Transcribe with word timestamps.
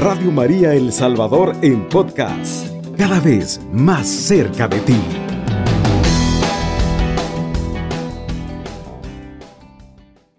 Radio 0.00 0.32
María 0.32 0.72
El 0.72 0.94
Salvador 0.94 1.54
en 1.60 1.86
podcast, 1.86 2.68
cada 2.96 3.20
vez 3.20 3.60
más 3.70 4.08
cerca 4.08 4.66
de 4.66 4.80
ti. 4.80 4.96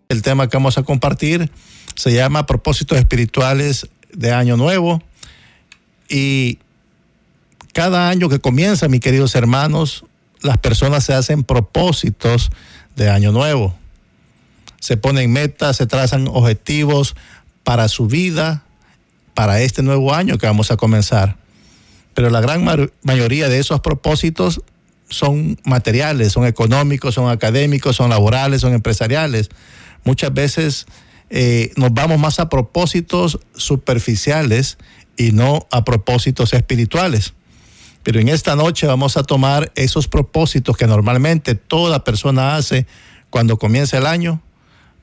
El 0.10 0.24
tema 0.24 0.50
que 0.50 0.58
vamos 0.58 0.80
a 0.80 0.84
compartir 0.84 1.52
se 1.94 2.12
llama 2.12 2.48
Propósitos 2.48 2.98
Espirituales 2.98 3.88
de 4.12 4.32
Año 4.32 4.58
Nuevo 4.58 5.04
y 6.10 6.58
cada 7.72 8.10
año 8.10 8.30
que 8.30 8.40
comienza, 8.40 8.88
mis 8.88 9.02
queridos 9.02 9.36
hermanos, 9.36 10.06
las 10.42 10.58
personas 10.58 11.04
se 11.04 11.14
hacen 11.14 11.44
propósitos 11.44 12.50
de 12.96 13.12
Año 13.12 13.32
Nuevo. 13.32 13.76
Se 14.80 14.98
ponen 14.98 15.32
metas, 15.32 15.78
se 15.78 15.86
trazan 15.86 16.28
objetivos 16.28 17.16
para 17.64 17.88
su 17.90 18.08
vida, 18.08 18.64
para 19.34 19.62
este 19.62 19.84
nuevo 19.84 20.14
año 20.14 20.38
que 20.38 20.46
vamos 20.46 20.72
a 20.72 20.78
comenzar. 20.78 21.38
Pero 22.14 22.30
la 22.30 22.42
gran 22.42 22.66
mayoría 23.04 23.50
de 23.50 23.60
esos 23.60 23.80
propósitos 23.80 24.62
son 25.10 25.58
materiales, 25.66 26.34
son 26.34 26.46
económicos, 26.46 27.16
son 27.16 27.30
académicos, 27.30 27.96
son 27.96 28.10
laborales, 28.10 28.62
son 28.62 28.74
empresariales. 28.74 29.50
Muchas 30.04 30.34
veces 30.34 30.86
eh, 31.30 31.72
nos 31.78 31.94
vamos 31.94 32.20
más 32.20 32.40
a 32.40 32.50
propósitos 32.50 33.40
superficiales 33.56 34.78
y 35.18 35.32
no 35.32 35.68
a 35.72 35.84
propósitos 35.84 36.54
espirituales. 36.54 37.34
Pero 38.04 38.20
en 38.20 38.30
esta 38.30 38.56
noche 38.56 38.88
vamos 38.88 39.16
a 39.16 39.24
tomar 39.24 39.72
esos 39.76 40.08
propósitos 40.08 40.76
que 40.76 40.88
normalmente 40.88 41.56
toda 41.56 42.04
persona 42.04 42.56
hace 42.56 42.88
cuando 43.30 43.58
comienza 43.58 43.98
el 43.98 44.08
año, 44.08 44.42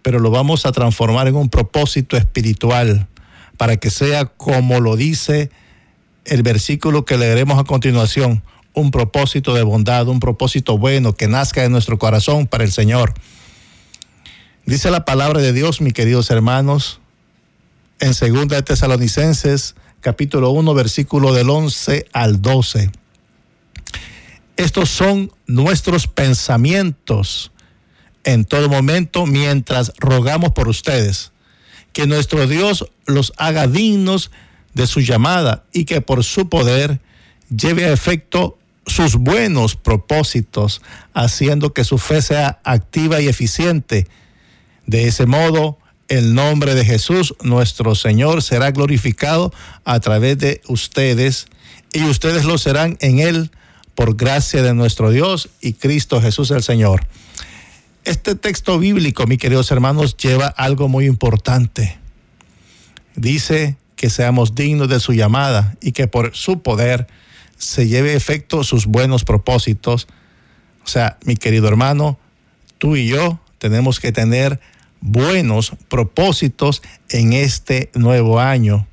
pero 0.03 0.19
lo 0.19 0.31
vamos 0.31 0.67
a 0.67 0.73
transformar 0.73 1.29
en 1.29 1.37
un 1.37 1.49
propósito 1.49 2.17
espiritual 2.17 3.07
para 3.59 3.77
que 3.77 3.91
sea 3.91 4.25
como 4.25 4.81
lo 4.81 4.97
dice 4.97 5.51
el 6.25 6.43
versículo 6.43 7.05
que 7.05 7.19
leeremos 7.19 7.59
a 7.59 7.65
continuación, 7.65 8.43
un 8.73 8.91
propósito 8.91 9.55
de 9.55 9.63
bondad, 9.63 10.09
un 10.09 10.21
propósito 10.21 10.79
bueno 10.79 11.15
que 11.15 11.29
nazca 11.29 11.63
de 11.63 11.69
nuestro 11.69 11.99
corazón 11.99 12.47
para 12.47 12.65
el 12.65 12.73
Señor. 12.73 13.13
Dice 14.65 14.91
la 14.91 15.05
palabra 15.05 15.41
de 15.41 15.53
Dios, 15.53 15.81
mis 15.81 15.93
queridos 15.93 16.31
hermanos, 16.31 17.01
en 18.01 18.13
2 18.13 18.49
de 18.49 18.63
Tesalonicenses, 18.63 19.75
capítulo 20.01 20.51
1, 20.51 20.75
versículo 20.75 21.33
del 21.33 21.51
11 21.51 22.07
al 22.13 22.41
12. 22.41 22.91
Estos 24.57 24.89
son 24.91 25.33
nuestros 25.47 26.07
pensamientos 26.07 27.53
en 28.25 28.45
todo 28.45 28.69
momento 28.69 29.25
mientras 29.25 29.93
rogamos 29.99 30.53
por 30.53 30.69
ustedes, 30.69 31.33
que 31.93 32.07
nuestro 32.07 32.47
Dios 32.47 32.91
los 33.07 33.33
haga 33.37 33.67
dignos 33.67 34.31
de 34.75 34.87
su 34.87 35.01
llamada 35.01 35.65
y 35.73 35.85
que 35.85 36.01
por 36.01 36.25
su 36.25 36.49
poder 36.49 37.01
lleve 37.55 37.87
a 37.87 37.93
efecto 37.93 38.59
sus 38.87 39.17
buenos 39.17 39.77
propósitos, 39.77 40.81
haciendo 41.15 41.73
que 41.73 41.85
su 41.85 41.99
fe 41.99 42.23
sea 42.23 42.61
activa 42.65 43.21
y 43.21 43.29
eficiente. 43.29 44.07
De 44.87 45.07
ese 45.07 45.27
modo, 45.27 45.79
el 46.09 46.35
nombre 46.35 46.75
de 46.75 46.85
Jesús, 46.85 47.35
nuestro 47.43 47.95
Señor, 47.95 48.43
será 48.43 48.71
glorificado 48.71 49.53
a 49.85 50.01
través 50.01 50.39
de 50.39 50.63
ustedes 50.69 51.49
y 51.93 52.05
ustedes 52.05 52.45
lo 52.45 52.57
serán 52.57 52.97
en 53.01 53.19
Él 53.19 53.51
por 53.95 54.17
gracia 54.17 54.63
de 54.63 54.75
nuestro 54.75 55.11
Dios 55.11 55.51
y 55.61 55.75
Cristo 55.75 56.23
Jesús 56.23 56.51
el 56.51 56.63
Señor. 56.63 57.07
Este 58.09 58.35
texto 58.35 58.79
bíblico, 58.79 59.27
mis 59.27 59.37
queridos 59.37 59.71
hermanos, 59.71 60.17
lleva 60.17 60.47
algo 60.47 60.89
muy 60.89 61.05
importante. 61.05 61.99
Dice 63.17 63.77
que 63.97 64.09
seamos 64.09 64.55
dignos 64.55 64.89
de 64.89 64.99
su 64.99 65.13
llamada 65.13 65.77
y 65.83 65.93
que 65.93 66.07
por 66.07 66.35
su 66.35 66.63
poder 66.63 67.07
se 67.59 67.87
lleve 67.87 68.15
efecto 68.15 68.65
sus 68.65 68.87
buenos 68.87 69.25
propósitos. 69.25 70.09
O 70.87 70.89
sea, 70.89 71.19
mi 71.27 71.37
querido 71.37 71.69
hermano, 71.69 72.19
tú 72.79 72.97
y 72.97 73.09
yo 73.09 73.41
tenemos 73.59 74.01
que 74.01 74.11
tener 74.11 74.59
buenos 75.03 75.73
propósitos 75.91 76.81
en 77.11 77.35
este 77.35 77.91
nuevo 77.93 78.41
año. 78.41 78.87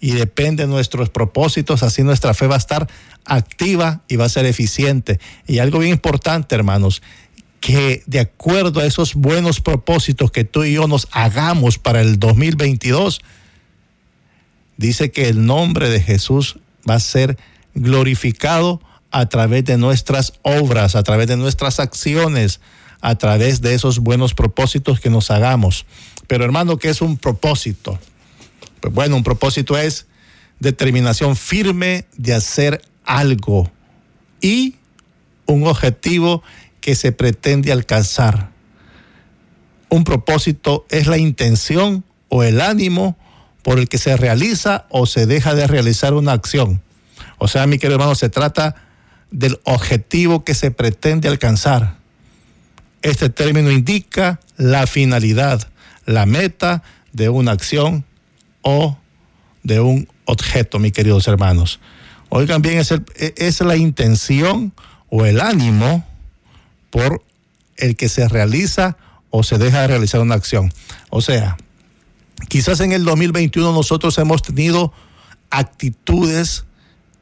Y 0.00 0.12
depende 0.12 0.62
de 0.62 0.70
nuestros 0.70 1.10
propósitos, 1.10 1.82
así 1.82 2.02
nuestra 2.02 2.32
fe 2.32 2.46
va 2.46 2.54
a 2.54 2.58
estar 2.58 2.88
activa 3.26 4.00
y 4.08 4.16
va 4.16 4.24
a 4.24 4.30
ser 4.30 4.46
eficiente. 4.46 5.20
Y 5.46 5.58
algo 5.58 5.78
bien 5.80 5.92
importante, 5.92 6.54
hermanos, 6.54 7.02
que 7.60 8.02
de 8.06 8.20
acuerdo 8.20 8.80
a 8.80 8.86
esos 8.86 9.14
buenos 9.14 9.60
propósitos 9.60 10.30
que 10.30 10.44
tú 10.44 10.64
y 10.64 10.74
yo 10.74 10.86
nos 10.86 11.08
hagamos 11.10 11.78
para 11.78 12.00
el 12.00 12.18
2022, 12.18 13.20
dice 14.76 15.10
que 15.10 15.28
el 15.28 15.44
nombre 15.46 15.88
de 15.88 16.00
Jesús 16.00 16.58
va 16.88 16.94
a 16.94 17.00
ser 17.00 17.36
glorificado 17.74 18.80
a 19.10 19.26
través 19.26 19.64
de 19.64 19.78
nuestras 19.78 20.34
obras, 20.42 20.94
a 20.94 21.02
través 21.02 21.26
de 21.26 21.36
nuestras 21.36 21.80
acciones, 21.80 22.60
a 23.00 23.16
través 23.16 23.60
de 23.60 23.74
esos 23.74 24.00
buenos 24.00 24.34
propósitos 24.34 25.00
que 25.00 25.10
nos 25.10 25.30
hagamos. 25.30 25.86
Pero 26.26 26.44
hermano, 26.44 26.76
¿qué 26.76 26.88
es 26.90 27.00
un 27.00 27.16
propósito? 27.16 27.98
Pues 28.80 28.92
bueno, 28.92 29.16
un 29.16 29.22
propósito 29.22 29.78
es 29.78 30.06
determinación 30.60 31.36
firme 31.36 32.06
de 32.16 32.34
hacer 32.34 32.82
algo 33.04 33.70
y 34.40 34.76
un 35.46 35.66
objetivo 35.66 36.42
que 36.86 36.94
se 36.94 37.10
pretende 37.10 37.72
alcanzar. 37.72 38.50
Un 39.88 40.04
propósito 40.04 40.86
es 40.88 41.08
la 41.08 41.18
intención 41.18 42.04
o 42.28 42.44
el 42.44 42.60
ánimo 42.60 43.18
por 43.64 43.80
el 43.80 43.88
que 43.88 43.98
se 43.98 44.16
realiza 44.16 44.86
o 44.88 45.04
se 45.04 45.26
deja 45.26 45.56
de 45.56 45.66
realizar 45.66 46.14
una 46.14 46.30
acción. 46.30 46.80
O 47.38 47.48
sea, 47.48 47.66
mi 47.66 47.78
querido 47.78 47.96
hermano, 47.96 48.14
se 48.14 48.28
trata 48.28 48.76
del 49.32 49.58
objetivo 49.64 50.44
que 50.44 50.54
se 50.54 50.70
pretende 50.70 51.26
alcanzar. 51.26 51.96
Este 53.02 53.30
término 53.30 53.72
indica 53.72 54.38
la 54.56 54.86
finalidad, 54.86 55.68
la 56.04 56.24
meta 56.24 56.84
de 57.12 57.30
una 57.30 57.50
acción 57.50 58.04
o 58.62 58.96
de 59.64 59.80
un 59.80 60.06
objeto, 60.24 60.78
mis 60.78 60.92
queridos 60.92 61.26
hermanos. 61.26 61.80
Oigan 62.28 62.62
bien, 62.62 62.78
es, 62.78 62.94
es 63.16 63.60
la 63.60 63.74
intención 63.74 64.72
o 65.08 65.26
el 65.26 65.40
ánimo 65.40 66.04
por 66.96 67.22
el 67.76 67.94
que 67.94 68.08
se 68.08 68.26
realiza 68.26 68.96
o 69.28 69.42
se 69.42 69.58
deja 69.58 69.82
de 69.82 69.88
realizar 69.88 70.22
una 70.22 70.34
acción. 70.34 70.72
O 71.10 71.20
sea, 71.20 71.58
quizás 72.48 72.80
en 72.80 72.92
el 72.92 73.04
2021 73.04 73.70
nosotros 73.72 74.16
hemos 74.16 74.40
tenido 74.40 74.94
actitudes 75.50 76.64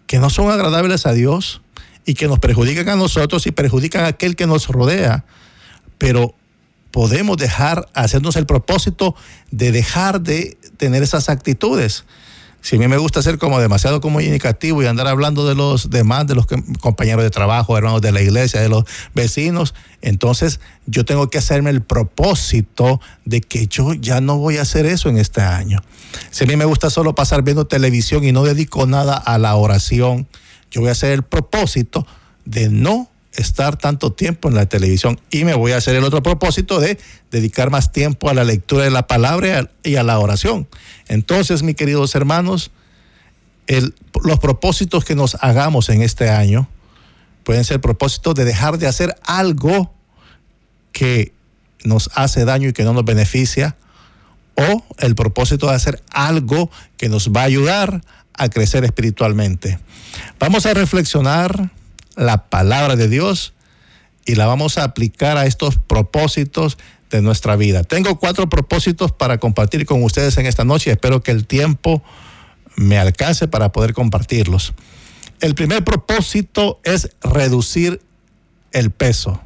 que 0.07 0.21
no 0.21 0.31
son 0.31 0.49
agradables 0.51 1.07
a 1.07 1.13
Dios 1.13 1.61
y 2.07 2.15
que 2.15 2.29
nos 2.29 2.39
perjudican 2.39 2.89
a 2.89 2.95
nosotros 2.95 3.49
y 3.49 3.51
perjudican 3.51 4.05
a 4.05 4.09
aquel 4.09 4.37
que 4.37 4.47
nos 4.47 4.69
rodea 4.69 5.25
pero 5.99 6.35
podemos 6.91 7.37
dejar, 7.37 7.89
hacernos 7.95 8.37
el 8.37 8.47
propósito 8.47 9.17
de 9.51 9.73
dejar 9.73 10.21
de 10.21 10.59
tener 10.77 11.03
esas 11.03 11.29
actitudes. 11.29 12.05
Si 12.65 12.77
a 12.77 12.79
mí 12.79 12.89
me 12.89 12.97
gusta 12.97 13.21
ser 13.21 13.37
como 13.37 13.61
demasiado 13.61 14.01
comunicativo 14.01 14.83
y 14.83 14.87
andar 14.87 15.07
hablando 15.07 15.47
de 15.47 15.55
los 15.55 15.91
demás, 15.91 16.27
de 16.27 16.35
los 16.35 16.47
compañeros 16.81 17.23
de 17.23 17.29
trabajo, 17.29 17.77
hermanos 17.77 18.01
de 18.01 18.11
la 18.11 18.23
iglesia, 18.23 18.59
de 18.63 18.71
los 18.71 18.85
vecinos, 19.15 19.75
entonces 20.01 20.61
yo 20.87 21.05
tengo 21.05 21.29
que 21.29 21.37
hacerme 21.37 21.69
el 21.69 21.83
propósito 21.83 23.03
de 23.27 23.43
que 23.43 23.67
yo 23.67 23.93
ya 23.93 24.23
no 24.23 24.39
voy 24.39 24.57
a 24.57 24.63
hacer 24.63 24.87
eso 24.87 25.11
en 25.11 25.19
este 25.19 25.43
año. 25.43 25.83
Si 26.31 26.45
a 26.45 26.47
mí 26.47 26.57
me 26.57 26.65
gusta 26.65 26.89
solo 26.89 27.15
pasar 27.15 27.43
viendo 27.43 27.67
televisión 27.67 28.25
y 28.25 28.33
no 28.33 28.45
dedico 28.45 28.87
nada 28.87 29.15
a 29.15 29.37
la 29.37 29.55
oración, 29.57 30.27
yo 30.71 30.81
voy 30.81 30.89
a 30.89 30.93
hacer 30.93 31.13
el 31.13 31.23
propósito 31.23 32.07
de 32.47 32.71
no 32.71 33.11
estar 33.35 33.77
tanto 33.77 34.13
tiempo 34.13 34.49
en 34.49 34.55
la 34.55 34.67
televisión 34.67 35.21
y 35.31 35.45
me 35.45 35.55
voy 35.55 35.73
a 35.73 35.79
hacer 35.79 35.97
el 35.97 36.05
otro 36.05 36.23
propósito 36.23 36.81
de 36.81 36.99
dedicar 37.31 37.71
más 37.71 37.93
tiempo 37.93 38.29
a 38.29 38.35
la 38.35 38.45
lectura 38.45 38.85
de 38.85 38.91
la 38.91 39.07
palabra 39.07 39.71
y 39.83 39.97
a 39.97 40.03
la 40.03 40.19
oración. 40.19 40.69
Entonces, 41.09 41.63
mis 41.63 41.75
queridos 41.75 42.15
hermanos, 42.15 42.71
los 44.23 44.39
propósitos 44.39 45.05
que 45.05 45.15
nos 45.15 45.37
hagamos 45.41 45.89
en 45.89 46.03
este 46.03 46.29
año 46.31 46.69
pueden 47.45 47.65
ser 47.65 47.81
propósitos 47.81 48.35
de 48.35 48.45
dejar 48.45 48.79
de 48.79 48.87
hacer 48.87 49.15
algo 49.25 49.93
que 50.93 51.33
nos 51.85 52.11
hace 52.15 52.45
daño 52.45 52.69
y 52.69 52.73
que 52.73 52.85
no 52.85 52.95
nos 52.95 53.05
beneficia, 53.05 53.77
o 54.57 54.85
el 54.99 55.15
propósito 55.15 55.69
de 55.69 55.75
hacer 55.75 56.03
algo 56.13 56.71
que 56.97 57.09
nos 57.09 57.31
va 57.31 57.43
a 57.43 57.45
ayudar 57.45 58.03
a 58.35 58.49
crecer 58.49 58.85
espiritualmente. 58.85 59.79
Vamos 60.39 60.67
a 60.67 60.75
reflexionar 60.75 61.71
la 62.17 62.47
palabra 62.49 62.97
de 62.97 63.09
Dios 63.09 63.55
y 64.27 64.35
la 64.37 64.47
vamos 64.47 64.79
a 64.79 64.85
aplicar 64.85 65.37
a 65.37 65.47
estos 65.47 65.79
propósitos 65.79 66.79
de 67.11 67.23
nuestra 67.23 67.57
vida. 67.57 67.85
Tengo 67.85 68.19
cuatro 68.19 68.49
propósitos 68.49 69.13
para 69.13 69.39
compartir 69.39 69.87
con 69.87 70.03
ustedes 70.03 70.37
en 70.39 70.47
esta 70.47 70.65
noche. 70.65 70.91
Espero 70.91 71.23
que 71.23 71.31
el 71.31 71.47
tiempo 71.47 72.03
me 72.77 72.99
alcance 72.99 73.49
para 73.49 73.71
poder 73.71 73.95
compartirlos. 73.95 74.75
El 75.41 75.55
primer 75.55 75.85
propósito 75.85 76.81
es 76.85 77.11
reducir 77.23 78.01
el 78.73 78.91
peso. 78.91 79.41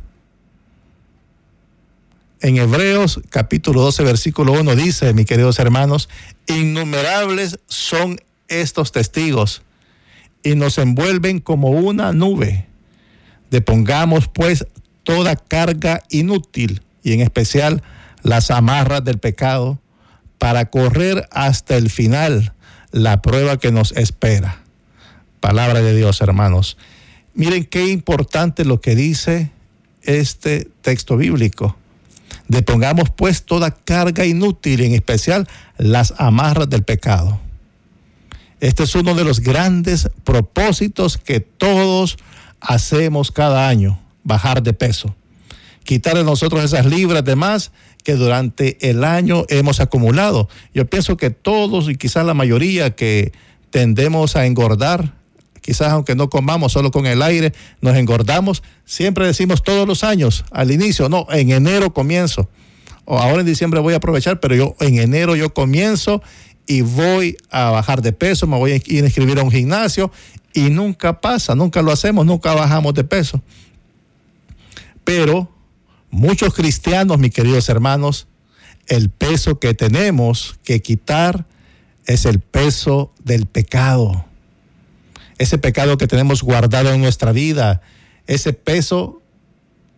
En 2.41 2.57
Hebreos 2.57 3.21
capítulo 3.31 3.83
12, 3.83 4.05
versículo 4.05 4.53
1 4.53 4.77
dice, 4.77 5.13
mis 5.13 5.27
queridos 5.27 5.59
hermanos, 5.59 6.09
innumerables 6.47 7.59
son 7.67 8.21
estos 8.47 8.93
testigos 8.93 9.63
y 10.43 10.55
nos 10.55 10.79
envuelven 10.79 11.41
como 11.41 11.71
una 11.71 12.13
nube. 12.13 12.67
Depongamos 13.51 14.29
pues 14.29 14.67
toda 15.03 15.37
carga 15.37 16.03
inútil 16.11 16.83
y 17.03 17.13
en 17.13 17.21
especial 17.21 17.83
las 18.23 18.51
amarras 18.51 19.05
del 19.05 19.19
pecado 19.19 19.81
para 20.39 20.67
correr 20.67 21.29
hasta 21.33 21.77
el 21.77 21.91
final 21.91 22.53
la 22.91 23.23
prueba 23.23 23.59
que 23.59 23.73
nos 23.73 23.93
espera. 23.93 24.61
Palabra 25.41 25.81
de 25.81 25.95
Dios, 25.95 26.21
hermanos. 26.21 26.77
Miren 27.35 27.65
qué 27.65 27.89
importante 27.89 28.65
lo 28.65 28.81
que 28.81 28.95
dice 28.95 29.51
este 30.03 30.69
texto 30.83 31.17
bíblico. 31.17 31.77
Depongamos 32.49 33.11
pues 33.11 33.45
toda 33.45 33.71
carga 33.71 34.25
inútil, 34.25 34.81
en 34.81 34.95
especial 34.95 35.47
las 35.77 36.15
amarras 36.19 36.69
del 36.69 36.83
pecado. 36.83 37.41
Este 38.61 38.83
es 38.83 38.95
uno 38.95 39.15
de 39.15 39.25
los 39.25 39.41
grandes 39.41 40.11
propósitos 40.25 41.17
que 41.17 41.41
todos 41.41 42.19
hacemos 42.61 43.31
cada 43.31 43.69
año, 43.69 44.01
bajar 44.25 44.63
de 44.63 44.73
peso. 44.73 45.15
Quitar 45.85 46.17
de 46.17 46.25
nosotros 46.25 46.65
esas 46.65 46.85
libras 46.85 47.25
de 47.25 47.37
más 47.37 47.71
que 48.03 48.15
durante 48.15 48.91
el 48.91 49.05
año 49.05 49.45
hemos 49.49 49.81
acumulado. 49.81 50.49
Yo 50.75 50.87
pienso 50.87 51.17
que 51.17 51.31
todos 51.31 51.89
y 51.89 51.97
quizás 51.97 52.27
la 52.27 52.35
mayoría 52.35 52.95
que 52.97 53.33
tendemos 53.71 54.35
a 54.35 54.47
engordar, 54.47 55.15
quizás 55.61 55.93
aunque 55.93 56.17
no 56.17 56.29
comamos 56.29 56.73
solo 56.73 56.91
con 56.91 57.07
el 57.07 57.23
aire, 57.23 57.53
nos 57.81 57.97
engordamos, 57.97 58.63
siempre 58.85 59.27
decimos 59.27 59.63
todos 59.63 59.87
los 59.87 60.03
años, 60.05 60.45
al 60.51 60.71
inicio, 60.73 61.09
no, 61.09 61.27
en 61.31 61.53
enero 61.53 61.93
comienzo. 61.93 62.49
O 63.05 63.19
ahora 63.19 63.41
en 63.41 63.47
diciembre 63.47 63.81
voy 63.81 63.95
a 63.95 63.99
aprovechar, 63.99 64.39
pero 64.41 64.55
yo 64.55 64.77
en 64.81 64.99
enero 64.99 65.35
yo 65.35 65.55
comienzo 65.55 66.23
y 66.69 66.83
voy 66.83 67.37
a 67.51 67.71
bajar 67.71 68.03
de 68.03 68.13
peso, 68.13 68.47
me 68.47 68.59
voy 68.59 68.73
a 68.73 68.77
ir 68.77 69.03
a 69.03 69.07
inscribir 69.07 69.39
a 69.41 69.43
un 69.43 69.51
gimnasio 69.51 70.13
y 70.53 70.69
nunca 70.69 71.21
pasa, 71.21 71.55
nunca 71.55 71.81
lo 71.81 71.91
hacemos, 71.91 72.27
nunca 72.27 72.55
bajamos 72.55 72.93
de 72.93 73.05
peso. 73.05 73.43
Pero 75.03 75.51
muchos 76.11 76.53
cristianos, 76.53 77.19
mis 77.19 77.33
queridos 77.33 77.71
hermanos, 77.71 78.29
el 78.87 79.09
peso 79.09 79.59
que 79.59 79.73
tenemos 79.73 80.59
que 80.63 80.83
quitar 80.83 81.47
es 82.05 82.27
el 82.27 82.41
peso 82.41 83.13
del 83.25 83.47
pecado. 83.47 84.27
Ese 85.39 85.57
pecado 85.57 85.97
que 85.97 86.07
tenemos 86.07 86.43
guardado 86.43 86.93
en 86.93 87.01
nuestra 87.01 87.33
vida, 87.33 87.81
ese 88.27 88.53
peso 88.53 89.23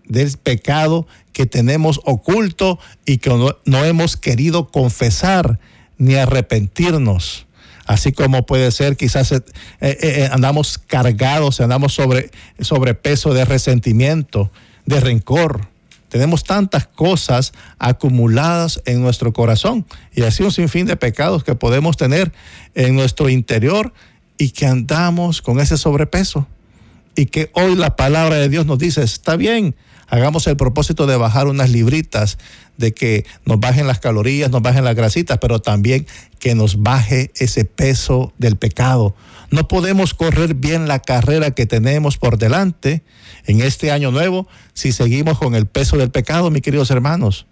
del 0.04 0.36
pecado 0.38 1.08
que 1.32 1.46
tenemos 1.46 2.00
oculto 2.04 2.78
y 3.06 3.18
que 3.18 3.30
no, 3.64 3.84
hemos 3.84 4.16
querido 4.16 4.68
confesar 4.68 5.58
ni 6.00 6.16
arrepentirnos. 6.16 7.46
Así 7.86 8.12
como 8.12 8.46
puede 8.46 8.72
ser, 8.72 8.96
quizás 8.96 9.30
eh, 9.30 9.42
eh, 9.80 9.98
eh, 10.00 10.28
andamos 10.32 10.78
cargados, 10.78 11.60
andamos 11.60 11.92
sobre, 11.92 12.30
sobre 12.58 12.94
peso 12.94 13.34
de 13.34 13.44
resentimiento, 13.44 14.50
de 14.86 14.98
rencor, 14.98 15.68
tenemos 16.10 16.42
tantas 16.42 16.88
cosas 16.88 17.52
acumuladas 17.78 18.82
en 18.84 19.00
nuestro 19.00 19.32
corazón 19.32 19.86
y 20.12 20.22
así 20.22 20.42
un 20.42 20.50
sinfín 20.50 20.86
de 20.86 20.96
pecados 20.96 21.44
que 21.44 21.54
podemos 21.54 21.96
tener 21.96 22.32
en 22.74 22.96
nuestro 22.96 23.28
interior 23.28 23.92
y 24.36 24.50
que 24.50 24.66
andamos 24.66 25.40
con 25.40 25.60
ese 25.60 25.76
sobrepeso. 25.76 26.48
Y 27.14 27.26
que 27.26 27.50
hoy 27.54 27.76
la 27.76 27.94
palabra 27.94 28.36
de 28.36 28.48
Dios 28.48 28.66
nos 28.66 28.78
dice, 28.78 29.02
está 29.02 29.36
bien, 29.36 29.76
hagamos 30.10 30.46
el 30.46 30.56
propósito 30.56 31.06
de 31.06 31.16
bajar 31.16 31.46
unas 31.46 31.70
libritas, 31.70 32.36
de 32.76 32.92
que 32.92 33.24
nos 33.44 33.60
bajen 33.60 33.86
las 33.86 34.00
calorías, 34.00 34.50
nos 34.50 34.62
bajen 34.62 34.84
las 34.84 34.96
grasitas, 34.96 35.38
pero 35.38 35.60
también 35.60 36.06
que 36.38 36.54
nos 36.54 36.82
baje 36.82 37.30
ese 37.36 37.64
peso 37.64 38.32
del 38.38 38.56
pecado. 38.56 39.14
No 39.50 39.68
podemos 39.68 40.14
correr 40.14 40.54
bien 40.54 40.88
la 40.88 40.98
carrera 40.98 41.52
que 41.52 41.66
tenemos 41.66 42.16
por 42.16 42.38
delante 42.38 43.02
en 43.46 43.60
este 43.60 43.90
año 43.90 44.10
nuevo 44.10 44.48
si 44.74 44.92
seguimos 44.92 45.38
con 45.38 45.54
el 45.54 45.66
peso 45.66 45.96
del 45.96 46.10
pecado, 46.10 46.50
mis 46.50 46.62
queridos 46.62 46.90
hermanos, 46.90 47.46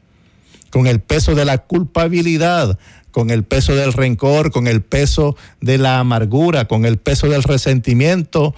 con 0.70 0.86
el 0.86 1.00
peso 1.00 1.34
de 1.34 1.44
la 1.44 1.58
culpabilidad, 1.58 2.78
con 3.10 3.30
el 3.30 3.44
peso 3.44 3.74
del 3.74 3.92
rencor, 3.92 4.50
con 4.50 4.66
el 4.66 4.82
peso 4.82 5.36
de 5.60 5.78
la 5.78 5.98
amargura, 5.98 6.66
con 6.66 6.84
el 6.84 6.98
peso 6.98 7.28
del 7.28 7.42
resentimiento 7.42 8.54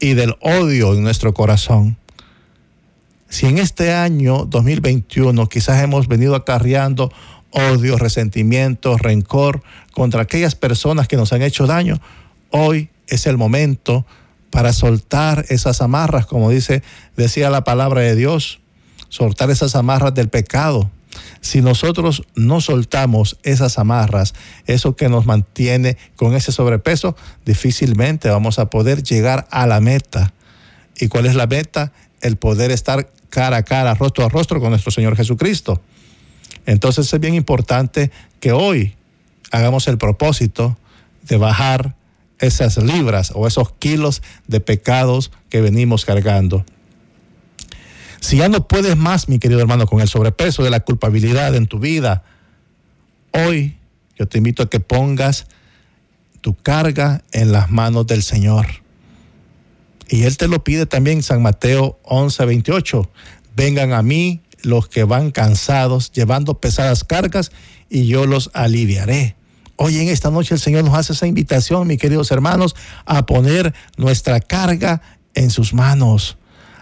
y 0.00 0.14
del 0.14 0.36
odio 0.40 0.94
en 0.94 1.02
nuestro 1.02 1.34
corazón. 1.34 1.96
Si 3.34 3.46
en 3.46 3.58
este 3.58 3.92
año 3.92 4.44
2021 4.44 5.48
quizás 5.48 5.82
hemos 5.82 6.06
venido 6.06 6.36
acarreando 6.36 7.12
odio, 7.50 7.98
resentimiento, 7.98 8.96
rencor 8.96 9.60
contra 9.90 10.22
aquellas 10.22 10.54
personas 10.54 11.08
que 11.08 11.16
nos 11.16 11.32
han 11.32 11.42
hecho 11.42 11.66
daño, 11.66 12.00
hoy 12.50 12.90
es 13.08 13.26
el 13.26 13.36
momento 13.36 14.06
para 14.50 14.72
soltar 14.72 15.46
esas 15.48 15.80
amarras, 15.80 16.26
como 16.26 16.48
dice, 16.48 16.84
decía 17.16 17.50
la 17.50 17.64
palabra 17.64 18.02
de 18.02 18.14
Dios, 18.14 18.60
soltar 19.08 19.50
esas 19.50 19.74
amarras 19.74 20.14
del 20.14 20.28
pecado. 20.28 20.92
Si 21.40 21.60
nosotros 21.60 22.22
no 22.36 22.60
soltamos 22.60 23.40
esas 23.42 23.80
amarras, 23.80 24.34
eso 24.68 24.94
que 24.94 25.08
nos 25.08 25.26
mantiene 25.26 25.96
con 26.14 26.36
ese 26.36 26.52
sobrepeso, 26.52 27.16
difícilmente 27.44 28.28
vamos 28.28 28.60
a 28.60 28.70
poder 28.70 29.02
llegar 29.02 29.48
a 29.50 29.66
la 29.66 29.80
meta. 29.80 30.32
¿Y 30.96 31.08
cuál 31.08 31.26
es 31.26 31.34
la 31.34 31.48
meta? 31.48 31.92
El 32.24 32.36
poder 32.36 32.70
estar 32.70 33.12
cara 33.28 33.58
a 33.58 33.62
cara, 33.64 33.94
rostro 33.94 34.24
a 34.24 34.30
rostro 34.30 34.60
con 34.60 34.70
nuestro 34.70 34.90
Señor 34.90 35.14
Jesucristo. 35.14 35.82
Entonces 36.64 37.12
es 37.12 37.20
bien 37.20 37.34
importante 37.34 38.10
que 38.40 38.52
hoy 38.52 38.94
hagamos 39.50 39.86
el 39.88 39.98
propósito 39.98 40.78
de 41.28 41.36
bajar 41.36 41.94
esas 42.38 42.78
libras 42.78 43.32
o 43.34 43.46
esos 43.46 43.72
kilos 43.74 44.22
de 44.46 44.60
pecados 44.60 45.32
que 45.50 45.60
venimos 45.60 46.06
cargando. 46.06 46.64
Si 48.20 48.38
ya 48.38 48.48
no 48.48 48.66
puedes 48.66 48.96
más, 48.96 49.28
mi 49.28 49.38
querido 49.38 49.60
hermano, 49.60 49.86
con 49.86 50.00
el 50.00 50.08
sobrepeso 50.08 50.62
de 50.62 50.70
la 50.70 50.80
culpabilidad 50.80 51.54
en 51.54 51.66
tu 51.66 51.78
vida, 51.78 52.24
hoy 53.32 53.76
yo 54.18 54.26
te 54.26 54.38
invito 54.38 54.62
a 54.62 54.70
que 54.70 54.80
pongas 54.80 55.46
tu 56.40 56.54
carga 56.54 57.22
en 57.32 57.52
las 57.52 57.70
manos 57.70 58.06
del 58.06 58.22
Señor. 58.22 58.83
Y 60.08 60.24
Él 60.24 60.36
te 60.36 60.48
lo 60.48 60.62
pide 60.62 60.86
también 60.86 61.22
San 61.22 61.42
Mateo 61.42 61.98
11, 62.04 62.44
28. 62.44 63.10
Vengan 63.56 63.92
a 63.92 64.02
mí 64.02 64.40
los 64.62 64.88
que 64.88 65.04
van 65.04 65.30
cansados, 65.30 66.12
llevando 66.12 66.60
pesadas 66.60 67.04
cargas, 67.04 67.52
y 67.88 68.06
yo 68.06 68.26
los 68.26 68.50
aliviaré. 68.54 69.36
Hoy 69.76 69.98
en 69.98 70.08
esta 70.08 70.30
noche 70.30 70.54
el 70.54 70.60
Señor 70.60 70.84
nos 70.84 70.94
hace 70.94 71.12
esa 71.12 71.26
invitación, 71.26 71.86
mis 71.86 71.98
queridos 71.98 72.30
hermanos, 72.30 72.76
a 73.06 73.26
poner 73.26 73.74
nuestra 73.96 74.40
carga 74.40 75.02
en 75.34 75.50
sus 75.50 75.74
manos, 75.74 76.38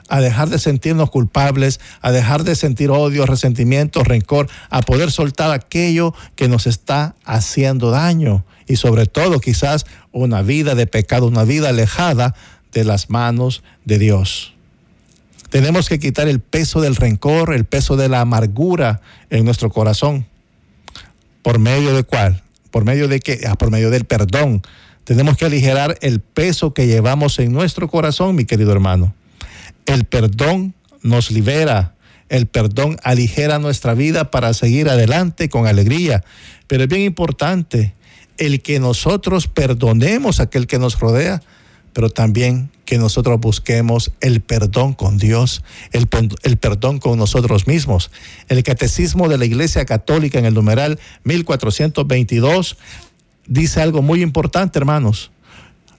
a 0.08 0.20
dejar 0.20 0.50
de 0.50 0.58
sentirnos 0.58 1.10
culpables, 1.10 1.80
a 2.02 2.12
dejar 2.12 2.44
de 2.44 2.54
sentir 2.54 2.90
odio, 2.90 3.24
resentimiento, 3.24 4.04
rencor, 4.04 4.48
a 4.68 4.82
poder 4.82 5.10
soltar 5.10 5.52
aquello 5.52 6.14
que 6.36 6.48
nos 6.48 6.66
está 6.66 7.14
haciendo 7.24 7.90
daño 7.90 8.44
y 8.66 8.76
sobre 8.76 9.06
todo 9.06 9.40
quizás 9.40 9.86
una 10.12 10.42
vida 10.42 10.74
de 10.74 10.86
pecado, 10.86 11.26
una 11.26 11.44
vida 11.44 11.70
alejada 11.70 12.34
de 12.72 12.84
las 12.84 13.10
manos 13.10 13.62
de 13.84 13.98
Dios. 13.98 14.54
Tenemos 15.50 15.88
que 15.88 15.98
quitar 15.98 16.28
el 16.28 16.40
peso 16.40 16.80
del 16.80 16.96
rencor, 16.96 17.54
el 17.54 17.64
peso 17.64 17.96
de 17.96 18.08
la 18.08 18.20
amargura 18.20 19.02
en 19.30 19.44
nuestro 19.44 19.70
corazón. 19.70 20.26
¿Por 21.42 21.58
medio 21.58 21.94
de 21.94 22.04
cuál? 22.04 22.42
por 22.72 22.84
medio 22.84 23.06
de 23.06 23.20
que, 23.20 23.38
ah, 23.46 23.54
por 23.54 23.70
medio 23.70 23.90
del 23.90 24.06
perdón. 24.06 24.62
Tenemos 25.04 25.36
que 25.36 25.44
aligerar 25.44 25.98
el 26.00 26.18
peso 26.18 26.74
que 26.74 26.88
llevamos 26.88 27.38
en 27.38 27.52
nuestro 27.52 27.86
corazón, 27.86 28.34
mi 28.34 28.44
querido 28.44 28.72
hermano. 28.72 29.14
El 29.86 30.04
perdón 30.04 30.74
nos 31.02 31.30
libera, 31.30 31.94
el 32.28 32.46
perdón 32.46 32.96
aligera 33.04 33.58
nuestra 33.58 33.94
vida 33.94 34.30
para 34.30 34.54
seguir 34.54 34.88
adelante 34.88 35.48
con 35.48 35.66
alegría. 35.66 36.24
Pero 36.66 36.84
es 36.84 36.88
bien 36.88 37.02
importante 37.02 37.94
el 38.38 38.62
que 38.62 38.80
nosotros 38.80 39.48
perdonemos 39.48 40.40
a 40.40 40.44
aquel 40.44 40.66
que 40.66 40.78
nos 40.78 40.98
rodea, 40.98 41.42
pero 41.92 42.10
también 42.10 42.70
que 42.84 42.98
nosotros 42.98 43.40
busquemos 43.40 44.12
el 44.20 44.40
perdón 44.40 44.92
con 44.94 45.18
Dios, 45.18 45.62
el, 45.92 46.06
perdón 46.06 46.98
con 46.98 47.18
nosotros 47.18 47.66
mismos. 47.66 48.10
El 48.48 48.62
Catecismo 48.62 49.28
de 49.28 49.38
la 49.38 49.44
Iglesia 49.44 49.84
Católica 49.84 50.38
en 50.38 50.44
el 50.44 50.54
numeral 50.54 50.98
1422 51.24 52.76
dice 53.46 53.80
algo 53.80 54.02
muy 54.02 54.22
importante, 54.22 54.78
hermanos. 54.78 55.30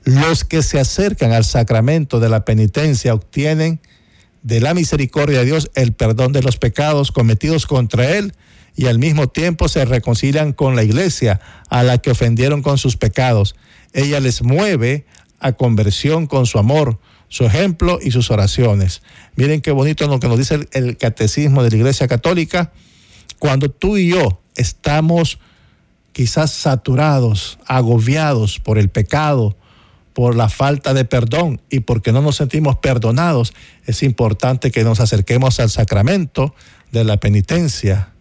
Los 0.03 0.43
que 0.43 0.61
se 0.61 0.79
acercan 0.79 1.31
al 1.31 1.45
sacramento 1.45 2.19
de 2.19 2.29
la 2.29 2.43
penitencia 2.43 3.13
obtienen 3.13 3.79
de 4.41 4.59
la 4.59 4.73
misericordia 4.73 5.39
de 5.39 5.45
Dios 5.45 5.71
el 5.75 5.93
perdón 5.93 6.33
de 6.33 6.43
los 6.43 6.57
pecados 6.57 7.11
cometidos 7.11 7.65
contra 7.65 8.17
Él 8.17 8.33
y 8.75 8.87
al 8.87 8.99
mismo 8.99 9.29
tiempo 9.29 9.69
se 9.69 9.85
reconcilian 9.85 10.51
con 10.51 10.75
la 10.75 10.83
iglesia 10.83 11.39
a 11.69 11.83
la 11.83 11.99
que 11.99 12.11
ofendieron 12.11 12.61
con 12.61 12.77
sus 12.77 12.97
pecados. 12.97 13.55
Ella 13.93 14.19
les 14.19 14.41
mueve 14.41 15.05
a 15.43 15.51
conversión 15.51 16.25
con 16.25 16.45
su 16.45 16.57
amor, 16.57 16.97
su 17.27 17.45
ejemplo 17.45 17.99
y 18.01 18.11
sus 18.11 18.31
oraciones. 18.31 19.03
Miren 19.35 19.61
qué 19.61 19.71
bonito 19.71 20.07
lo 20.07 20.19
que 20.19 20.29
nos 20.29 20.37
dice 20.37 20.67
el, 20.71 20.97
catecismo 20.97 21.63
de 21.63 21.69
la 21.69 21.77
Iglesia 21.77 22.07
Católica. 22.07 22.71
Cuando 23.39 23.69
tú 23.69 23.97
y 23.97 24.09
yo 24.09 24.39
estamos 24.55 25.39
quizás 26.13 26.51
saturados, 26.51 27.59
agobiados 27.65 28.59
por 28.59 28.77
el 28.77 28.87
pecado, 28.89 29.57
por 30.13 30.35
la 30.35 30.47
falta 30.47 30.93
de 30.93 31.05
perdón 31.05 31.59
y 31.69 31.81
porque 31.81 32.13
no 32.13 32.21
nos 32.21 32.37
sentimos 32.37 32.77
perdonados, 32.77 33.53
es 33.85 34.01
importante 34.01 34.71
que 34.71 34.85
nos 34.85 35.01
acerquemos 35.01 35.59
al 35.59 35.69
sacramento 35.69 36.55
de 36.91 37.03
la 37.03 37.17
penitencia, 37.17 38.13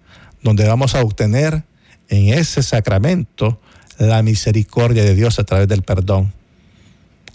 donde 0.42 0.66
vamos 0.66 0.96
a 0.96 1.02
obtener 1.02 1.62
en 2.08 2.32
ese 2.32 2.64
sacramento 2.64 3.60
la 3.98 4.22
misericordia 4.22 5.04
de 5.04 5.14
Dios 5.14 5.38
a 5.38 5.44
través 5.44 5.68
del 5.68 5.82
perdón. 5.82 6.32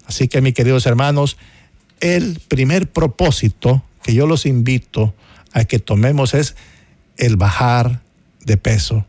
Así 0.07 0.27
que 0.27 0.41
mis 0.41 0.53
queridos 0.53 0.85
hermanos, 0.85 1.37
el 1.99 2.39
primer 2.47 2.89
propósito 2.89 3.83
que 4.03 4.13
yo 4.13 4.25
los 4.25 4.45
invito 4.45 5.13
a 5.51 5.65
que 5.65 5.79
tomemos 5.79 6.33
es 6.33 6.55
el 7.17 7.35
bajar 7.35 8.01
de 8.45 8.57
peso. 8.57 9.05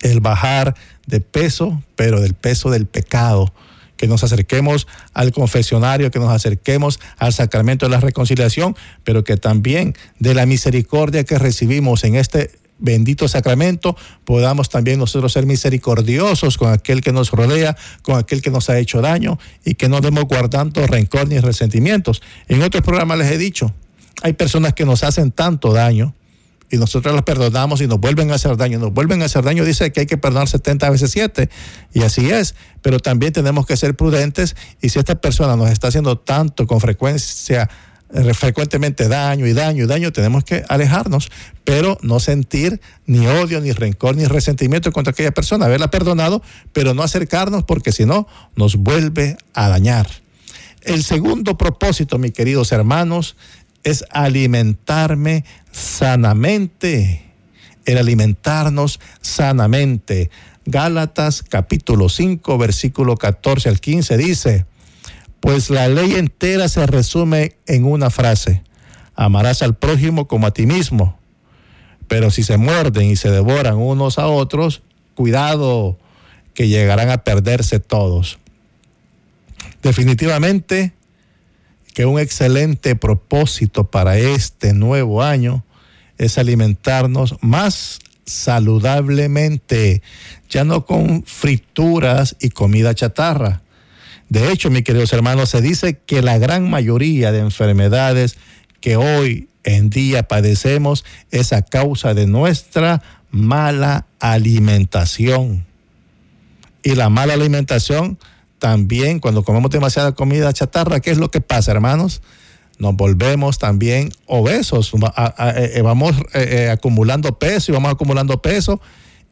El 0.00 0.20
bajar 0.20 0.74
de 1.06 1.20
peso, 1.20 1.82
pero 1.96 2.20
del 2.20 2.34
peso 2.34 2.70
del 2.70 2.86
pecado. 2.86 3.52
Que 3.96 4.06
nos 4.06 4.22
acerquemos 4.22 4.86
al 5.12 5.32
confesionario, 5.32 6.12
que 6.12 6.20
nos 6.20 6.30
acerquemos 6.30 7.00
al 7.16 7.32
sacramento 7.32 7.86
de 7.86 7.90
la 7.90 8.00
reconciliación, 8.00 8.76
pero 9.02 9.24
que 9.24 9.36
también 9.36 9.96
de 10.20 10.34
la 10.34 10.46
misericordia 10.46 11.24
que 11.24 11.38
recibimos 11.38 12.04
en 12.04 12.14
este 12.14 12.52
bendito 12.78 13.28
sacramento, 13.28 13.96
podamos 14.24 14.68
también 14.68 14.98
nosotros 14.98 15.32
ser 15.32 15.46
misericordiosos 15.46 16.58
con 16.58 16.72
aquel 16.72 17.00
que 17.00 17.12
nos 17.12 17.30
rodea, 17.30 17.76
con 18.02 18.18
aquel 18.18 18.42
que 18.42 18.50
nos 18.50 18.70
ha 18.70 18.78
hecho 18.78 19.00
daño 19.00 19.38
y 19.64 19.74
que 19.74 19.88
no 19.88 20.00
demos 20.00 20.24
guardando 20.24 20.86
rencor 20.86 21.28
ni 21.28 21.38
resentimientos. 21.38 22.22
En 22.48 22.62
otros 22.62 22.82
programas 22.82 23.18
les 23.18 23.30
he 23.32 23.38
dicho, 23.38 23.74
hay 24.22 24.32
personas 24.32 24.74
que 24.74 24.84
nos 24.84 25.04
hacen 25.04 25.32
tanto 25.32 25.72
daño 25.72 26.14
y 26.70 26.76
nosotros 26.76 27.14
las 27.14 27.24
perdonamos 27.24 27.80
y 27.80 27.86
nos 27.86 27.98
vuelven 27.98 28.30
a 28.30 28.34
hacer 28.34 28.56
daño, 28.56 28.78
nos 28.78 28.92
vuelven 28.92 29.22
a 29.22 29.24
hacer 29.24 29.42
daño, 29.42 29.64
dice 29.64 29.90
que 29.90 30.00
hay 30.00 30.06
que 30.06 30.18
perdonar 30.18 30.48
70 30.48 30.90
veces 30.90 31.10
7 31.12 31.48
y 31.94 32.02
así 32.02 32.30
es, 32.30 32.54
pero 32.82 32.98
también 33.00 33.32
tenemos 33.32 33.66
que 33.66 33.76
ser 33.76 33.96
prudentes 33.96 34.54
y 34.80 34.90
si 34.90 34.98
esta 34.98 35.14
persona 35.14 35.56
nos 35.56 35.70
está 35.70 35.88
haciendo 35.88 36.18
tanto 36.18 36.66
con 36.66 36.80
frecuencia 36.80 37.68
frecuentemente 38.34 39.08
daño 39.08 39.46
y 39.46 39.52
daño 39.52 39.84
y 39.84 39.86
daño, 39.86 40.12
tenemos 40.12 40.44
que 40.44 40.64
alejarnos, 40.68 41.30
pero 41.64 41.98
no 42.02 42.20
sentir 42.20 42.80
ni 43.06 43.26
odio, 43.26 43.60
ni 43.60 43.72
rencor, 43.72 44.16
ni 44.16 44.24
resentimiento 44.24 44.92
contra 44.92 45.10
aquella 45.10 45.32
persona, 45.32 45.66
haberla 45.66 45.90
perdonado, 45.90 46.42
pero 46.72 46.94
no 46.94 47.02
acercarnos 47.02 47.64
porque 47.64 47.92
si 47.92 48.06
no 48.06 48.26
nos 48.56 48.76
vuelve 48.76 49.36
a 49.52 49.68
dañar. 49.68 50.08
El 50.82 51.04
segundo 51.04 51.58
propósito, 51.58 52.18
mis 52.18 52.32
queridos 52.32 52.72
hermanos, 52.72 53.36
es 53.84 54.04
alimentarme 54.10 55.44
sanamente, 55.70 57.24
el 57.84 57.98
alimentarnos 57.98 59.00
sanamente. 59.20 60.30
Gálatas 60.64 61.42
capítulo 61.42 62.08
5, 62.08 62.58
versículo 62.58 63.16
14 63.16 63.68
al 63.68 63.80
15 63.80 64.16
dice, 64.16 64.66
pues 65.40 65.70
la 65.70 65.88
ley 65.88 66.14
entera 66.14 66.68
se 66.68 66.86
resume 66.86 67.56
en 67.66 67.84
una 67.84 68.10
frase. 68.10 68.62
Amarás 69.14 69.62
al 69.62 69.76
prójimo 69.76 70.26
como 70.26 70.46
a 70.46 70.52
ti 70.52 70.66
mismo. 70.66 71.18
Pero 72.08 72.30
si 72.30 72.42
se 72.42 72.56
muerden 72.56 73.06
y 73.06 73.16
se 73.16 73.30
devoran 73.30 73.76
unos 73.76 74.18
a 74.18 74.26
otros, 74.26 74.82
cuidado 75.14 75.98
que 76.54 76.68
llegarán 76.68 77.10
a 77.10 77.18
perderse 77.18 77.80
todos. 77.80 78.38
Definitivamente 79.82 80.92
que 81.94 82.06
un 82.06 82.18
excelente 82.18 82.96
propósito 82.96 83.84
para 83.84 84.18
este 84.18 84.72
nuevo 84.72 85.22
año 85.22 85.64
es 86.16 86.38
alimentarnos 86.38 87.36
más 87.40 88.00
saludablemente, 88.24 90.02
ya 90.50 90.64
no 90.64 90.84
con 90.84 91.22
frituras 91.24 92.36
y 92.40 92.50
comida 92.50 92.94
chatarra 92.94 93.62
de 94.28 94.52
hecho, 94.52 94.70
mis 94.70 94.82
queridos 94.82 95.12
hermanos, 95.12 95.50
se 95.50 95.62
dice 95.62 95.98
que 96.04 96.22
la 96.22 96.38
gran 96.38 96.68
mayoría 96.68 97.32
de 97.32 97.38
enfermedades 97.38 98.36
que 98.80 98.96
hoy 98.96 99.48
en 99.64 99.90
día 99.90 100.22
padecemos 100.22 101.04
es 101.30 101.52
a 101.52 101.62
causa 101.62 102.14
de 102.14 102.26
nuestra 102.26 103.02
mala 103.30 104.06
alimentación. 104.20 105.66
Y 106.82 106.94
la 106.94 107.08
mala 107.08 107.34
alimentación 107.34 108.18
también, 108.58 109.20
cuando 109.20 109.44
comemos 109.44 109.70
demasiada 109.70 110.12
comida 110.12 110.52
chatarra, 110.52 111.00
¿qué 111.00 111.10
es 111.10 111.18
lo 111.18 111.30
que 111.30 111.40
pasa, 111.40 111.72
hermanos? 111.72 112.22
Nos 112.78 112.94
volvemos 112.96 113.58
también 113.58 114.10
obesos, 114.26 114.92
eh, 114.94 115.82
vamos 115.82 116.16
eh, 116.32 116.48
eh, 116.50 116.70
acumulando 116.70 117.38
peso 117.38 117.72
y 117.72 117.74
vamos 117.74 117.92
acumulando 117.92 118.40
peso. 118.40 118.80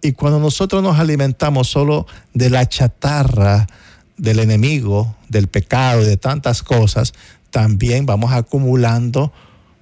Y 0.03 0.13
cuando 0.13 0.41
nosotros 0.41 0.83
nos 0.83 0.99
alimentamos 0.99 1.69
solo 1.69 2.07
de 2.35 2.51
la 2.51 2.69
chatarra, 2.69 3.67
del 4.17 4.39
enemigo, 4.39 5.15
del 5.29 5.49
pecado 5.49 6.03
y 6.03 6.07
de 6.07 6.17
tantas 6.17 6.63
cosas, 6.63 7.15
también 7.51 8.07
vamos 8.07 8.33
acumulando 8.33 9.33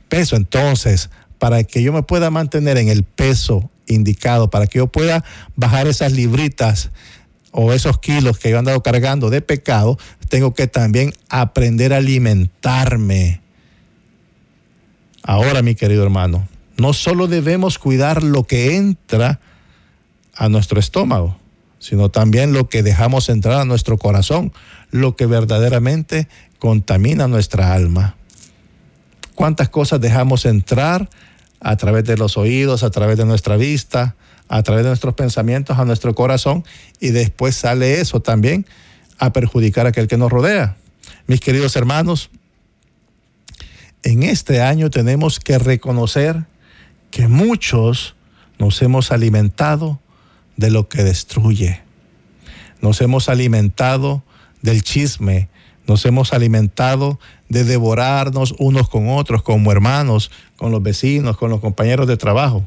peso. 0.08 0.36
Entonces, 0.36 1.10
para 1.38 1.64
que 1.64 1.82
yo 1.82 1.92
me 1.92 2.02
pueda 2.02 2.30
mantener 2.30 2.78
en 2.78 2.88
el 2.88 3.04
peso 3.04 3.70
indicado, 3.86 4.50
para 4.50 4.66
que 4.66 4.78
yo 4.78 4.86
pueda 4.86 5.24
bajar 5.56 5.86
esas 5.86 6.12
libritas 6.12 6.90
o 7.52 7.72
esos 7.72 7.98
kilos 7.98 8.38
que 8.38 8.50
yo 8.50 8.56
he 8.56 8.58
andado 8.58 8.82
cargando 8.82 9.30
de 9.30 9.40
pecado, 9.40 9.98
tengo 10.28 10.54
que 10.54 10.66
también 10.66 11.14
aprender 11.28 11.92
a 11.92 11.98
alimentarme. 11.98 13.40
Ahora, 15.22 15.62
mi 15.62 15.74
querido 15.74 16.02
hermano, 16.02 16.48
no 16.76 16.92
solo 16.92 17.28
debemos 17.28 17.78
cuidar 17.78 18.22
lo 18.22 18.44
que 18.44 18.76
entra 18.76 19.40
a 20.34 20.48
nuestro 20.48 20.80
estómago, 20.80 21.36
sino 21.84 22.08
también 22.08 22.54
lo 22.54 22.70
que 22.70 22.82
dejamos 22.82 23.28
entrar 23.28 23.60
a 23.60 23.64
nuestro 23.66 23.98
corazón, 23.98 24.54
lo 24.90 25.16
que 25.16 25.26
verdaderamente 25.26 26.28
contamina 26.58 27.28
nuestra 27.28 27.74
alma. 27.74 28.16
¿Cuántas 29.34 29.68
cosas 29.68 30.00
dejamos 30.00 30.46
entrar 30.46 31.10
a 31.60 31.76
través 31.76 32.04
de 32.04 32.16
los 32.16 32.38
oídos, 32.38 32.84
a 32.84 32.90
través 32.90 33.18
de 33.18 33.26
nuestra 33.26 33.58
vista, 33.58 34.16
a 34.48 34.62
través 34.62 34.84
de 34.84 34.88
nuestros 34.88 35.12
pensamientos, 35.12 35.78
a 35.78 35.84
nuestro 35.84 36.14
corazón, 36.14 36.64
y 37.00 37.10
después 37.10 37.54
sale 37.54 38.00
eso 38.00 38.20
también 38.20 38.64
a 39.18 39.34
perjudicar 39.34 39.84
a 39.84 39.90
aquel 39.90 40.08
que 40.08 40.16
nos 40.16 40.32
rodea? 40.32 40.78
Mis 41.26 41.40
queridos 41.40 41.76
hermanos, 41.76 42.30
en 44.02 44.22
este 44.22 44.62
año 44.62 44.88
tenemos 44.88 45.38
que 45.38 45.58
reconocer 45.58 46.46
que 47.10 47.28
muchos 47.28 48.14
nos 48.58 48.80
hemos 48.80 49.12
alimentado 49.12 50.00
de 50.56 50.70
lo 50.70 50.88
que 50.88 51.02
destruye. 51.02 51.80
Nos 52.80 53.00
hemos 53.00 53.28
alimentado 53.28 54.22
del 54.62 54.82
chisme, 54.82 55.48
nos 55.86 56.04
hemos 56.06 56.32
alimentado 56.32 57.18
de 57.48 57.64
devorarnos 57.64 58.54
unos 58.58 58.88
con 58.88 59.08
otros, 59.08 59.42
como 59.42 59.70
hermanos, 59.72 60.30
con 60.56 60.72
los 60.72 60.82
vecinos, 60.82 61.36
con 61.36 61.50
los 61.50 61.60
compañeros 61.60 62.06
de 62.06 62.16
trabajo. 62.16 62.66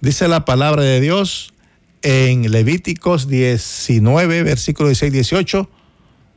Dice 0.00 0.28
la 0.28 0.44
palabra 0.44 0.82
de 0.82 1.00
Dios 1.00 1.52
en 2.02 2.50
Levíticos 2.50 3.28
19, 3.28 4.42
versículo 4.42 4.88
16, 4.88 5.12
18, 5.12 5.68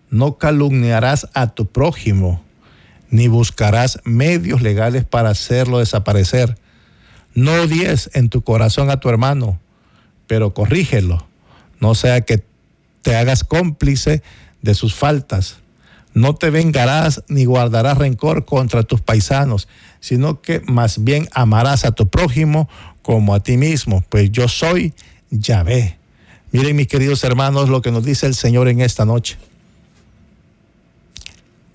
no 0.09 0.37
calumniarás 0.37 1.29
a 1.33 1.47
tu 1.47 1.67
prójimo, 1.67 2.43
ni 3.09 3.27
buscarás 3.27 3.99
medios 4.03 4.61
legales 4.61 5.05
para 5.05 5.29
hacerlo 5.29 5.79
desaparecer. 5.79 6.57
No 7.33 7.53
odies 7.53 8.09
en 8.13 8.29
tu 8.29 8.41
corazón 8.43 8.89
a 8.89 8.99
tu 8.99 9.09
hermano, 9.09 9.59
pero 10.33 10.51
corrígelo, 10.51 11.23
no 11.79 11.93
sea 11.93 12.21
que 12.21 12.43
te 13.03 13.15
hagas 13.15 13.43
cómplice 13.43 14.23
de 14.63 14.73
sus 14.73 14.95
faltas. 14.95 15.57
No 16.15 16.33
te 16.33 16.49
vengarás 16.49 17.23
ni 17.27 17.45
guardarás 17.45 17.99
rencor 17.99 18.43
contra 18.43 18.81
tus 18.81 18.99
paisanos, 18.99 19.67
sino 19.99 20.41
que 20.41 20.59
más 20.61 21.03
bien 21.03 21.29
amarás 21.33 21.85
a 21.85 21.91
tu 21.91 22.07
prójimo 22.07 22.67
como 23.03 23.35
a 23.35 23.41
ti 23.41 23.57
mismo, 23.57 24.03
pues 24.09 24.31
yo 24.31 24.47
soy 24.47 24.95
Yahvé. 25.29 25.99
Miren 26.51 26.75
mis 26.75 26.87
queridos 26.87 27.23
hermanos 27.23 27.69
lo 27.69 27.83
que 27.83 27.91
nos 27.91 28.03
dice 28.03 28.25
el 28.25 28.33
Señor 28.33 28.69
en 28.69 28.81
esta 28.81 29.05
noche. 29.05 29.37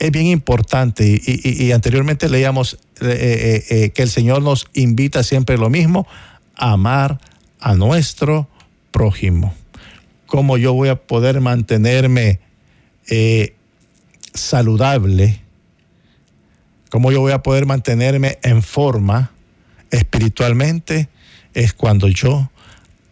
Es 0.00 0.10
bien 0.10 0.26
importante 0.26 1.22
y, 1.24 1.70
anteriormente 1.70 2.28
leíamos 2.28 2.74
eh, 3.02 3.06
eh, 3.06 3.64
eh, 3.70 3.90
que 3.90 4.02
el 4.02 4.10
Señor 4.10 4.42
nos 4.42 4.66
invita 4.74 5.22
siempre 5.22 5.56
lo 5.56 5.70
mismo, 5.70 6.08
a 6.56 6.72
amar 6.72 7.20
a 7.60 7.74
nuestro 7.74 8.48
prójimo. 8.90 9.54
¿Cómo 10.26 10.58
yo 10.58 10.74
voy 10.74 10.90
a 10.90 10.96
poder 10.96 11.40
mantenerme 11.40 12.40
eh, 13.08 13.54
saludable? 14.34 15.40
¿Cómo 16.90 17.12
yo 17.12 17.20
voy 17.20 17.32
a 17.32 17.42
poder 17.42 17.66
mantenerme 17.66 18.38
en 18.42 18.62
forma 18.62 19.32
espiritualmente? 19.90 21.08
Es 21.54 21.72
cuando 21.72 22.08
yo 22.08 22.50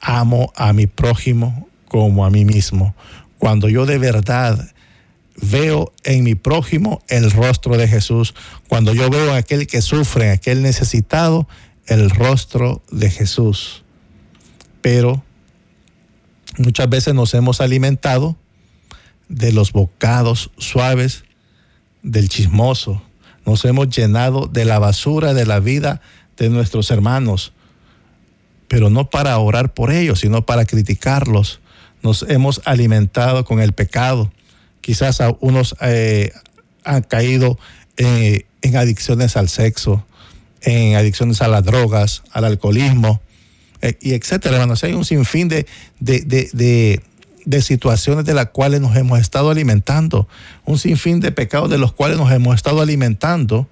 amo 0.00 0.52
a 0.56 0.72
mi 0.72 0.86
prójimo 0.86 1.68
como 1.88 2.26
a 2.26 2.30
mí 2.30 2.44
mismo. 2.44 2.94
Cuando 3.38 3.68
yo 3.68 3.86
de 3.86 3.98
verdad 3.98 4.72
veo 5.40 5.92
en 6.04 6.22
mi 6.24 6.34
prójimo 6.34 7.02
el 7.08 7.30
rostro 7.30 7.76
de 7.76 7.88
Jesús. 7.88 8.34
Cuando 8.68 8.92
yo 8.92 9.08
veo 9.10 9.32
a 9.32 9.38
aquel 9.38 9.66
que 9.66 9.80
sufre, 9.80 10.30
a 10.30 10.34
aquel 10.34 10.62
necesitado, 10.62 11.48
el 11.86 12.10
rostro 12.10 12.82
de 12.90 13.10
Jesús 13.10 13.85
pero 14.86 15.24
Muchas 16.58 16.88
veces 16.88 17.12
nos 17.12 17.34
hemos 17.34 17.60
alimentado 17.60 18.36
de 19.28 19.50
los 19.50 19.72
bocados 19.72 20.52
suaves 20.58 21.24
del 22.04 22.28
chismoso. 22.28 23.02
Nos 23.44 23.64
hemos 23.64 23.88
llenado 23.88 24.46
de 24.46 24.64
la 24.64 24.78
basura 24.78 25.34
de 25.34 25.44
la 25.44 25.58
vida 25.58 26.00
de 26.36 26.48
nuestros 26.48 26.92
hermanos, 26.92 27.52
pero 28.68 28.88
no 28.88 29.10
para 29.10 29.36
orar 29.38 29.74
por 29.74 29.90
ellos, 29.90 30.20
sino 30.20 30.46
para 30.46 30.64
criticarlos. 30.64 31.60
Nos 32.00 32.22
hemos 32.28 32.62
alimentado 32.64 33.44
con 33.44 33.60
el 33.60 33.72
pecado. 33.72 34.32
Quizás 34.82 35.20
unos 35.40 35.74
eh, 35.80 36.30
han 36.84 37.02
caído 37.02 37.58
eh, 37.96 38.46
en 38.62 38.76
adicciones 38.76 39.36
al 39.36 39.48
sexo, 39.48 40.06
en 40.62 40.94
adicciones 40.94 41.42
a 41.42 41.48
las 41.48 41.64
drogas, 41.64 42.22
al 42.30 42.44
alcoholismo, 42.44 43.20
eh, 43.82 43.96
y 44.00 44.14
etcétera, 44.14 44.56
hermanos. 44.56 44.84
Hay 44.84 44.92
un 44.94 45.04
sinfín 45.04 45.48
de, 45.48 45.66
de, 46.00 47.62
situaciones 47.62 48.24
de 48.24 48.34
las 48.34 48.46
cuales 48.46 48.80
nos 48.80 48.96
hemos 48.96 49.20
estado 49.20 49.50
alimentando, 49.50 50.28
un 50.64 50.78
sinfín 50.78 51.20
de 51.20 51.32
pecados 51.32 51.70
de 51.70 51.78
los 51.78 51.92
cuales 51.92 52.18
nos 52.18 52.30
hemos 52.32 52.54
estado 52.54 52.80
alimentando, 52.80 53.68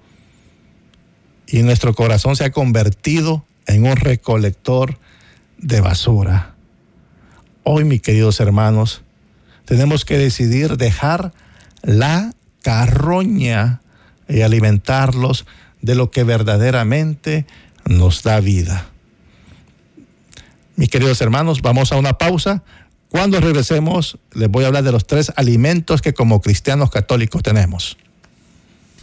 y 1.47 1.61
nuestro 1.61 1.93
corazón 1.93 2.35
se 2.35 2.45
ha 2.45 2.51
convertido 2.51 3.45
en 3.67 3.85
un 3.85 3.95
recolector 3.95 4.97
de 5.57 5.81
basura. 5.81 6.55
Hoy, 7.63 7.83
mis 7.83 8.01
queridos 8.01 8.39
hermanos, 8.39 9.03
tenemos 9.65 10.05
que 10.05 10.17
decidir 10.17 10.77
dejar 10.77 11.33
la 11.81 12.33
carroña 12.61 13.81
y 14.27 14.41
alimentarlos 14.41 15.45
de 15.81 15.95
lo 15.95 16.09
que 16.09 16.23
verdaderamente 16.23 17.45
nos 17.85 18.23
da 18.23 18.39
vida. 18.39 18.87
Mis 20.75 20.89
queridos 20.89 21.21
hermanos, 21.21 21.61
vamos 21.61 21.91
a 21.91 21.97
una 21.97 22.17
pausa. 22.17 22.63
Cuando 23.09 23.39
regresemos, 23.39 24.17
les 24.33 24.49
voy 24.49 24.65
a 24.65 24.67
hablar 24.67 24.83
de 24.83 24.91
los 24.91 25.07
tres 25.07 25.31
alimentos 25.37 26.01
que 26.01 26.13
como 26.13 26.41
cristianos 26.41 26.89
católicos 26.91 27.41
tenemos. 27.43 27.97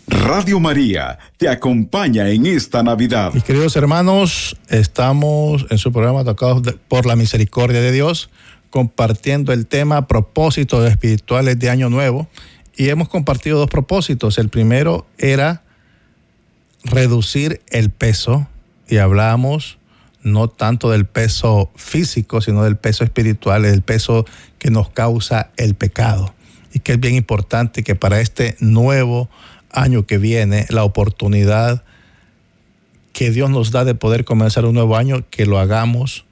Radio 0.07 0.61
María 0.61 1.19
te 1.39 1.49
acompaña 1.49 2.29
en 2.29 2.45
esta 2.45 2.83
Navidad. 2.83 3.33
Mis 3.33 3.45
queridos 3.45 3.75
hermanos, 3.77 4.57
estamos 4.69 5.65
en 5.71 5.79
su 5.79 5.93
programa 5.93 6.25
Tocados 6.25 6.63
por 6.89 7.07
la 7.07 7.17
Misericordia 7.17 7.81
de 7.81 7.93
Dios, 7.93 8.29
compartiendo 8.69 9.53
el 9.53 9.67
tema 9.67 10.07
propósitos 10.09 10.87
espirituales 10.91 11.59
de 11.59 11.71
Año 11.71 11.89
Nuevo. 11.89 12.29
Y 12.77 12.91
hemos 12.91 13.09
compartido 13.09 13.59
dos 13.59 13.71
propósitos. 13.71 14.37
El 14.37 14.51
primero 14.51 15.07
era 15.17 15.63
reducir 16.85 17.63
el 17.71 17.91
peso 17.91 18.47
y 18.89 18.99
hablamos 18.99 19.79
no 20.23 20.49
tanto 20.49 20.91
del 20.91 21.07
peso 21.07 21.71
físico, 21.77 22.41
sino 22.41 22.65
del 22.65 22.77
peso 22.77 23.05
espiritual, 23.05 23.63
del 23.63 23.83
peso 23.83 24.25
que 24.59 24.71
nos 24.71 24.91
causa 24.91 25.51
el 25.57 25.75
pecado. 25.75 26.35
Y 26.73 26.79
que 26.79 26.93
es 26.93 27.01
bien 27.01 27.15
importante 27.15 27.83
que 27.83 27.95
para 27.95 28.21
este 28.21 28.57
nuevo 28.61 29.29
año 29.71 30.07
que 30.07 30.19
viene, 30.19 30.67
la 30.71 30.85
oportunidad 30.85 31.85
que 33.13 33.31
Dios 33.31 33.51
nos 33.51 33.73
da 33.73 33.85
de 33.85 33.95
poder 33.95 34.25
comenzar 34.25 34.65
un 34.65 34.75
nuevo 34.75 34.97
año, 34.97 35.25
que 35.31 35.47
lo 35.47 35.59
hagamos 35.59 36.25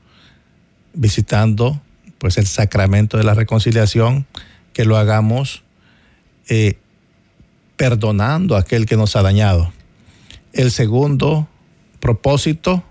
visitando 0.94 1.80
pues 2.18 2.38
el 2.38 2.46
sacramento 2.46 3.16
de 3.16 3.24
la 3.24 3.34
reconciliación, 3.34 4.26
que 4.72 4.84
lo 4.84 4.96
hagamos 4.96 5.62
eh, 6.48 6.78
perdonando 7.76 8.56
aquel 8.56 8.86
que 8.86 8.96
nos 8.96 9.16
ha 9.16 9.22
dañado. 9.22 9.72
El 10.52 10.70
segundo 10.70 11.48
propósito 12.00 12.84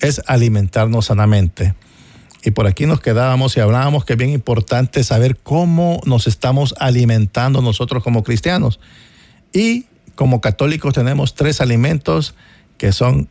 es 0.00 0.22
alimentarnos 0.26 1.06
sanamente. 1.06 1.74
Y 2.42 2.52
por 2.52 2.66
aquí 2.66 2.86
nos 2.86 3.00
quedábamos 3.00 3.56
y 3.56 3.60
hablábamos 3.60 4.04
que 4.04 4.14
es 4.14 4.18
bien 4.18 4.30
importante 4.30 5.04
saber 5.04 5.36
cómo 5.36 6.00
nos 6.06 6.26
estamos 6.26 6.74
alimentando 6.78 7.60
nosotros 7.60 8.02
como 8.02 8.22
cristianos. 8.22 8.80
Y 9.52 9.86
como 10.14 10.40
católicos 10.40 10.94
tenemos 10.94 11.34
tres 11.34 11.60
alimentos 11.60 12.34
que 12.78 12.92
son 12.92 13.28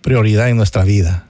prioridad 0.00 0.48
en 0.48 0.56
nuestra 0.56 0.84
vida. 0.84 1.26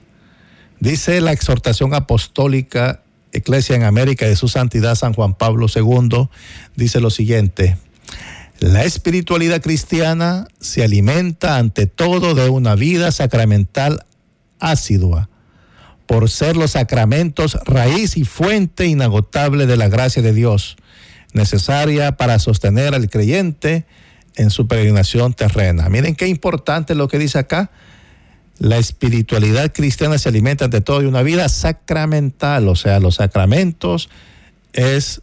Dice 0.79 1.19
la 1.21 1.31
exhortación 1.31 1.93
apostólica 1.93 3.01
Iglesia 3.33 3.75
en 3.75 3.83
América 3.83 4.25
de 4.25 4.35
su 4.35 4.47
santidad 4.47 4.95
San 4.95 5.13
Juan 5.13 5.33
Pablo 5.33 5.67
II, 5.73 6.29
dice 6.75 6.99
lo 7.01 7.09
siguiente, 7.09 7.77
la 8.59 8.83
espiritualidad 8.85 9.61
cristiana 9.61 10.47
se 10.59 10.83
alimenta 10.83 11.57
ante 11.57 11.87
todo 11.87 12.35
de 12.35 12.49
una 12.49 12.75
vida 12.75 13.11
sacramental 13.11 14.05
asidua, 14.59 15.29
por 16.05 16.29
ser 16.29 16.55
los 16.57 16.71
sacramentos 16.71 17.57
raíz 17.65 18.17
y 18.17 18.25
fuente 18.25 18.85
inagotable 18.85 19.65
de 19.65 19.77
la 19.77 19.89
gracia 19.89 20.21
de 20.21 20.33
Dios, 20.33 20.77
necesaria 21.33 22.17
para 22.17 22.39
sostener 22.39 22.95
al 22.95 23.09
creyente 23.09 23.85
en 24.35 24.49
su 24.49 24.67
peregrinación 24.67 25.33
terrena. 25.33 25.89
Miren 25.89 26.15
qué 26.15 26.27
importante 26.27 26.95
lo 26.95 27.07
que 27.07 27.19
dice 27.19 27.39
acá. 27.39 27.71
La 28.57 28.77
espiritualidad 28.77 29.73
cristiana 29.73 30.17
se 30.17 30.29
alimenta 30.29 30.65
ante 30.65 30.79
todo 30.81 31.01
de 31.01 31.07
una 31.07 31.23
vida 31.23 31.49
sacramental, 31.49 32.69
o 32.69 32.75
sea, 32.75 32.99
los 32.99 33.15
sacramentos 33.15 34.09
es 34.71 35.21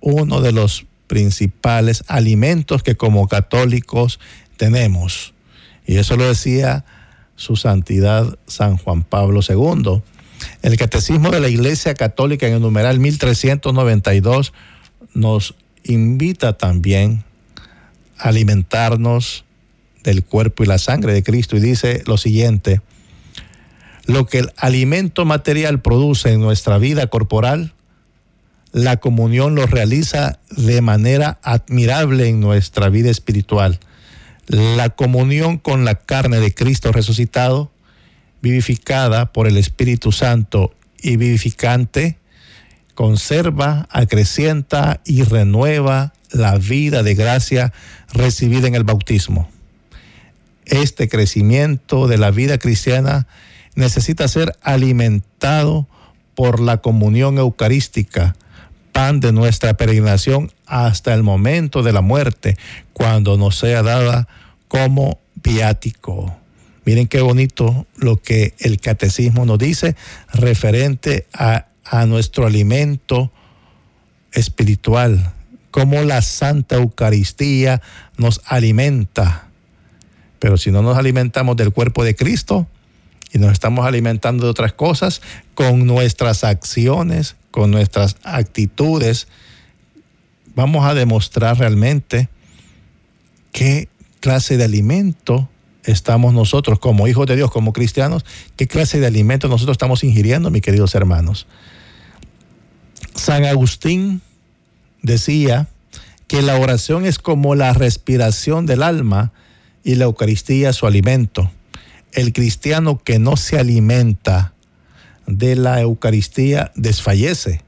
uno 0.00 0.40
de 0.40 0.52
los 0.52 0.86
principales 1.06 2.04
alimentos 2.06 2.84
que 2.84 2.96
como 2.96 3.26
católicos 3.26 4.20
tenemos. 4.56 5.34
Y 5.84 5.96
eso 5.96 6.16
lo 6.16 6.24
decía 6.28 6.84
su 7.40 7.56
santidad 7.56 8.38
San 8.46 8.76
Juan 8.76 9.02
Pablo 9.02 9.40
II. 9.48 10.02
El 10.60 10.76
Catecismo 10.76 11.30
de 11.30 11.40
la 11.40 11.48
Iglesia 11.48 11.94
Católica 11.94 12.46
en 12.46 12.52
el 12.52 12.60
numeral 12.60 13.00
1392 13.00 14.52
nos 15.14 15.54
invita 15.82 16.58
también 16.58 17.24
a 18.18 18.28
alimentarnos 18.28 19.46
del 20.04 20.22
cuerpo 20.22 20.64
y 20.64 20.66
la 20.66 20.76
sangre 20.76 21.14
de 21.14 21.22
Cristo 21.22 21.56
y 21.56 21.60
dice 21.60 22.02
lo 22.06 22.18
siguiente, 22.18 22.82
lo 24.04 24.26
que 24.26 24.40
el 24.40 24.52
alimento 24.58 25.24
material 25.24 25.80
produce 25.80 26.32
en 26.32 26.40
nuestra 26.40 26.76
vida 26.76 27.06
corporal, 27.06 27.72
la 28.72 28.98
comunión 28.98 29.54
lo 29.54 29.64
realiza 29.64 30.40
de 30.50 30.82
manera 30.82 31.38
admirable 31.42 32.28
en 32.28 32.40
nuestra 32.40 32.90
vida 32.90 33.10
espiritual. 33.10 33.80
La 34.50 34.88
comunión 34.90 35.58
con 35.58 35.84
la 35.84 35.94
carne 35.94 36.40
de 36.40 36.52
Cristo 36.52 36.90
resucitado, 36.90 37.70
vivificada 38.42 39.32
por 39.32 39.46
el 39.46 39.56
Espíritu 39.56 40.10
Santo 40.10 40.74
y 41.00 41.16
vivificante, 41.16 42.18
conserva, 42.96 43.86
acrecienta 43.92 45.02
y 45.04 45.22
renueva 45.22 46.14
la 46.32 46.58
vida 46.58 47.04
de 47.04 47.14
gracia 47.14 47.72
recibida 48.12 48.66
en 48.66 48.74
el 48.74 48.82
bautismo. 48.82 49.48
Este 50.64 51.08
crecimiento 51.08 52.08
de 52.08 52.18
la 52.18 52.32
vida 52.32 52.58
cristiana 52.58 53.28
necesita 53.76 54.26
ser 54.26 54.58
alimentado 54.62 55.86
por 56.34 56.58
la 56.58 56.78
comunión 56.78 57.38
eucarística, 57.38 58.34
pan 58.90 59.20
de 59.20 59.30
nuestra 59.30 59.74
peregrinación 59.74 60.50
hasta 60.66 61.14
el 61.14 61.22
momento 61.22 61.84
de 61.84 61.92
la 61.92 62.00
muerte, 62.00 62.56
cuando 62.92 63.36
nos 63.36 63.56
sea 63.56 63.84
dada 63.84 64.26
como 64.70 65.18
viático. 65.34 66.38
Miren 66.84 67.08
qué 67.08 67.20
bonito 67.20 67.88
lo 67.96 68.18
que 68.18 68.54
el 68.60 68.80
catecismo 68.80 69.44
nos 69.44 69.58
dice 69.58 69.96
referente 70.32 71.26
a, 71.34 71.66
a 71.84 72.06
nuestro 72.06 72.46
alimento 72.46 73.32
espiritual, 74.32 75.34
cómo 75.72 76.02
la 76.02 76.22
Santa 76.22 76.76
Eucaristía 76.76 77.82
nos 78.16 78.42
alimenta. 78.46 79.48
Pero 80.38 80.56
si 80.56 80.70
no 80.70 80.82
nos 80.82 80.96
alimentamos 80.96 81.56
del 81.56 81.72
cuerpo 81.72 82.04
de 82.04 82.14
Cristo 82.14 82.68
y 83.32 83.38
nos 83.38 83.50
estamos 83.50 83.84
alimentando 83.84 84.44
de 84.44 84.50
otras 84.50 84.72
cosas, 84.72 85.20
con 85.54 85.84
nuestras 85.84 86.44
acciones, 86.44 87.34
con 87.50 87.72
nuestras 87.72 88.18
actitudes, 88.22 89.26
vamos 90.54 90.86
a 90.86 90.94
demostrar 90.94 91.58
realmente 91.58 92.28
qué 93.50 93.89
clase 94.20 94.56
de 94.56 94.64
alimento 94.64 95.48
estamos 95.84 96.34
nosotros 96.34 96.78
como 96.78 97.08
hijos 97.08 97.26
de 97.26 97.36
Dios, 97.36 97.50
como 97.50 97.72
cristianos, 97.72 98.24
qué 98.56 98.66
clase 98.66 99.00
de 99.00 99.06
alimento 99.06 99.48
nosotros 99.48 99.74
estamos 99.74 100.04
ingiriendo, 100.04 100.50
mis 100.50 100.62
queridos 100.62 100.94
hermanos. 100.94 101.46
San 103.14 103.44
Agustín 103.44 104.20
decía 105.02 105.68
que 106.26 106.42
la 106.42 106.58
oración 106.58 107.06
es 107.06 107.18
como 107.18 107.54
la 107.54 107.72
respiración 107.72 108.66
del 108.66 108.82
alma 108.82 109.32
y 109.82 109.96
la 109.96 110.04
Eucaristía 110.04 110.72
su 110.72 110.86
alimento. 110.86 111.50
El 112.12 112.32
cristiano 112.32 112.98
que 113.02 113.18
no 113.18 113.36
se 113.36 113.58
alimenta 113.58 114.54
de 115.26 115.56
la 115.56 115.80
Eucaristía 115.80 116.72
desfallece, 116.74 117.62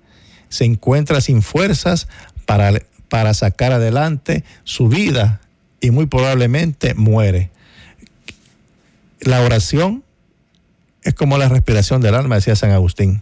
se 0.48 0.64
encuentra 0.64 1.20
sin 1.20 1.42
fuerzas 1.42 2.08
para, 2.44 2.82
para 3.08 3.34
sacar 3.34 3.72
adelante 3.72 4.44
su 4.64 4.88
vida 4.88 5.40
y 5.82 5.90
muy 5.90 6.06
probablemente 6.06 6.94
muere. 6.94 7.50
La 9.20 9.42
oración 9.42 10.02
es 11.02 11.12
como 11.12 11.36
la 11.36 11.48
respiración 11.48 12.00
del 12.00 12.14
alma, 12.14 12.36
decía 12.36 12.56
San 12.56 12.70
Agustín. 12.70 13.20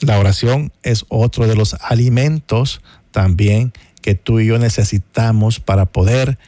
La 0.00 0.18
oración 0.18 0.72
es 0.82 1.04
otro 1.08 1.46
de 1.46 1.56
los 1.56 1.74
alimentos 1.74 2.80
también 3.10 3.72
que 4.00 4.14
tú 4.14 4.40
y 4.40 4.46
yo 4.46 4.58
necesitamos 4.58 5.60
para 5.60 5.86
poder 5.86 6.38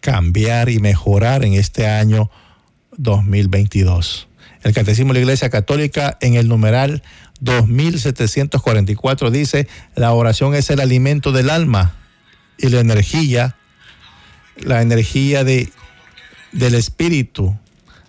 cambiar 0.00 0.68
y 0.68 0.78
mejorar 0.78 1.44
en 1.44 1.54
este 1.54 1.86
año 1.86 2.30
2022. 2.96 4.28
El 4.62 4.74
Catecismo 4.74 5.12
de 5.12 5.20
la 5.20 5.24
Iglesia 5.24 5.48
Católica 5.48 6.18
en 6.20 6.34
el 6.34 6.48
numeral 6.48 7.02
2744 7.40 9.30
dice, 9.30 9.68
la 9.94 10.12
oración 10.12 10.54
es 10.54 10.70
el 10.70 10.80
alimento 10.80 11.30
del 11.32 11.50
alma 11.50 12.01
y 12.62 12.68
la 12.68 12.80
energía, 12.80 13.56
la 14.56 14.80
energía 14.80 15.44
de, 15.44 15.70
del 16.52 16.74
espíritu. 16.74 17.54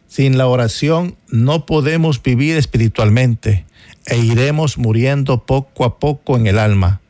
Sin 0.08 0.38
la 0.38 0.46
oración 0.46 1.18
no 1.30 1.66
podemos 1.66 2.22
vivir 2.22 2.56
espiritualmente 2.56 3.66
e 4.06 4.18
iremos 4.20 4.78
muriendo 4.78 5.46
poco 5.46 5.86
a 5.86 5.98
poco 5.98 6.38
en 6.38 6.46
el 6.46 6.60
alma. 6.60 7.02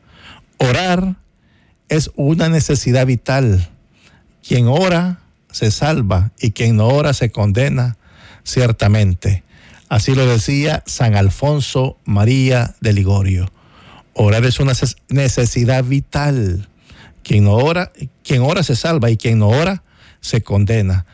Orar 0.56 1.16
es 1.90 2.10
una 2.16 2.48
necesidad 2.48 3.06
vital. 3.06 3.68
Quien 4.46 4.66
ora 4.66 5.20
se 5.52 5.70
salva 5.70 6.32
y 6.40 6.52
quien 6.52 6.76
no 6.76 6.88
ora 6.88 7.12
se 7.12 7.30
condena 7.30 7.98
ciertamente. 8.42 9.44
Así 9.90 10.14
lo 10.14 10.26
decía 10.26 10.82
San 10.86 11.14
Alfonso 11.14 11.98
María 12.04 12.74
de 12.80 12.94
Ligorio. 12.94 13.52
Orar 14.14 14.46
es 14.46 14.60
una 14.60 14.72
necesidad 15.08 15.84
vital. 15.84 16.68
Quien 17.24 17.48
ora, 17.48 17.90
quien 18.22 18.42
ora 18.42 18.62
se 18.62 18.76
salva 18.76 19.10
y 19.10 19.16
quien 19.16 19.40
no 19.40 19.48
ora 19.48 19.82
se 20.20 20.42
condena. 20.42 21.06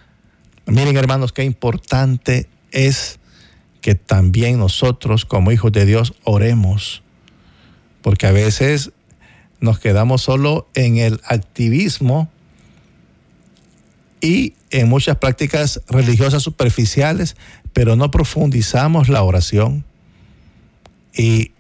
Miren 0.67 0.97
hermanos, 0.97 1.33
qué 1.33 1.45
importante 1.45 2.49
es 2.73 3.19
que 3.81 3.95
también 3.95 4.59
nosotros 4.59 5.25
como 5.25 5.53
hijos 5.53 5.73
de 5.73 5.87
Dios 5.87 6.15
oremos, 6.25 7.03
porque 8.03 8.27
a 8.27 8.33
veces 8.33 8.93
nos 9.61 9.79
quedamos 9.79 10.23
solo 10.23 10.69
en 10.75 10.99
el 10.99 11.21
activismo 11.25 12.31
y 14.21 14.55
en 14.71 14.89
muchas 14.89 15.17
prácticas 15.17 15.81
religiosas 15.89 16.43
superficiales, 16.43 17.37
pero 17.73 17.97
no 17.97 18.11
profundizamos 18.11 19.09
la 19.09 19.23
oración. 19.23 19.85
Y 21.15 21.53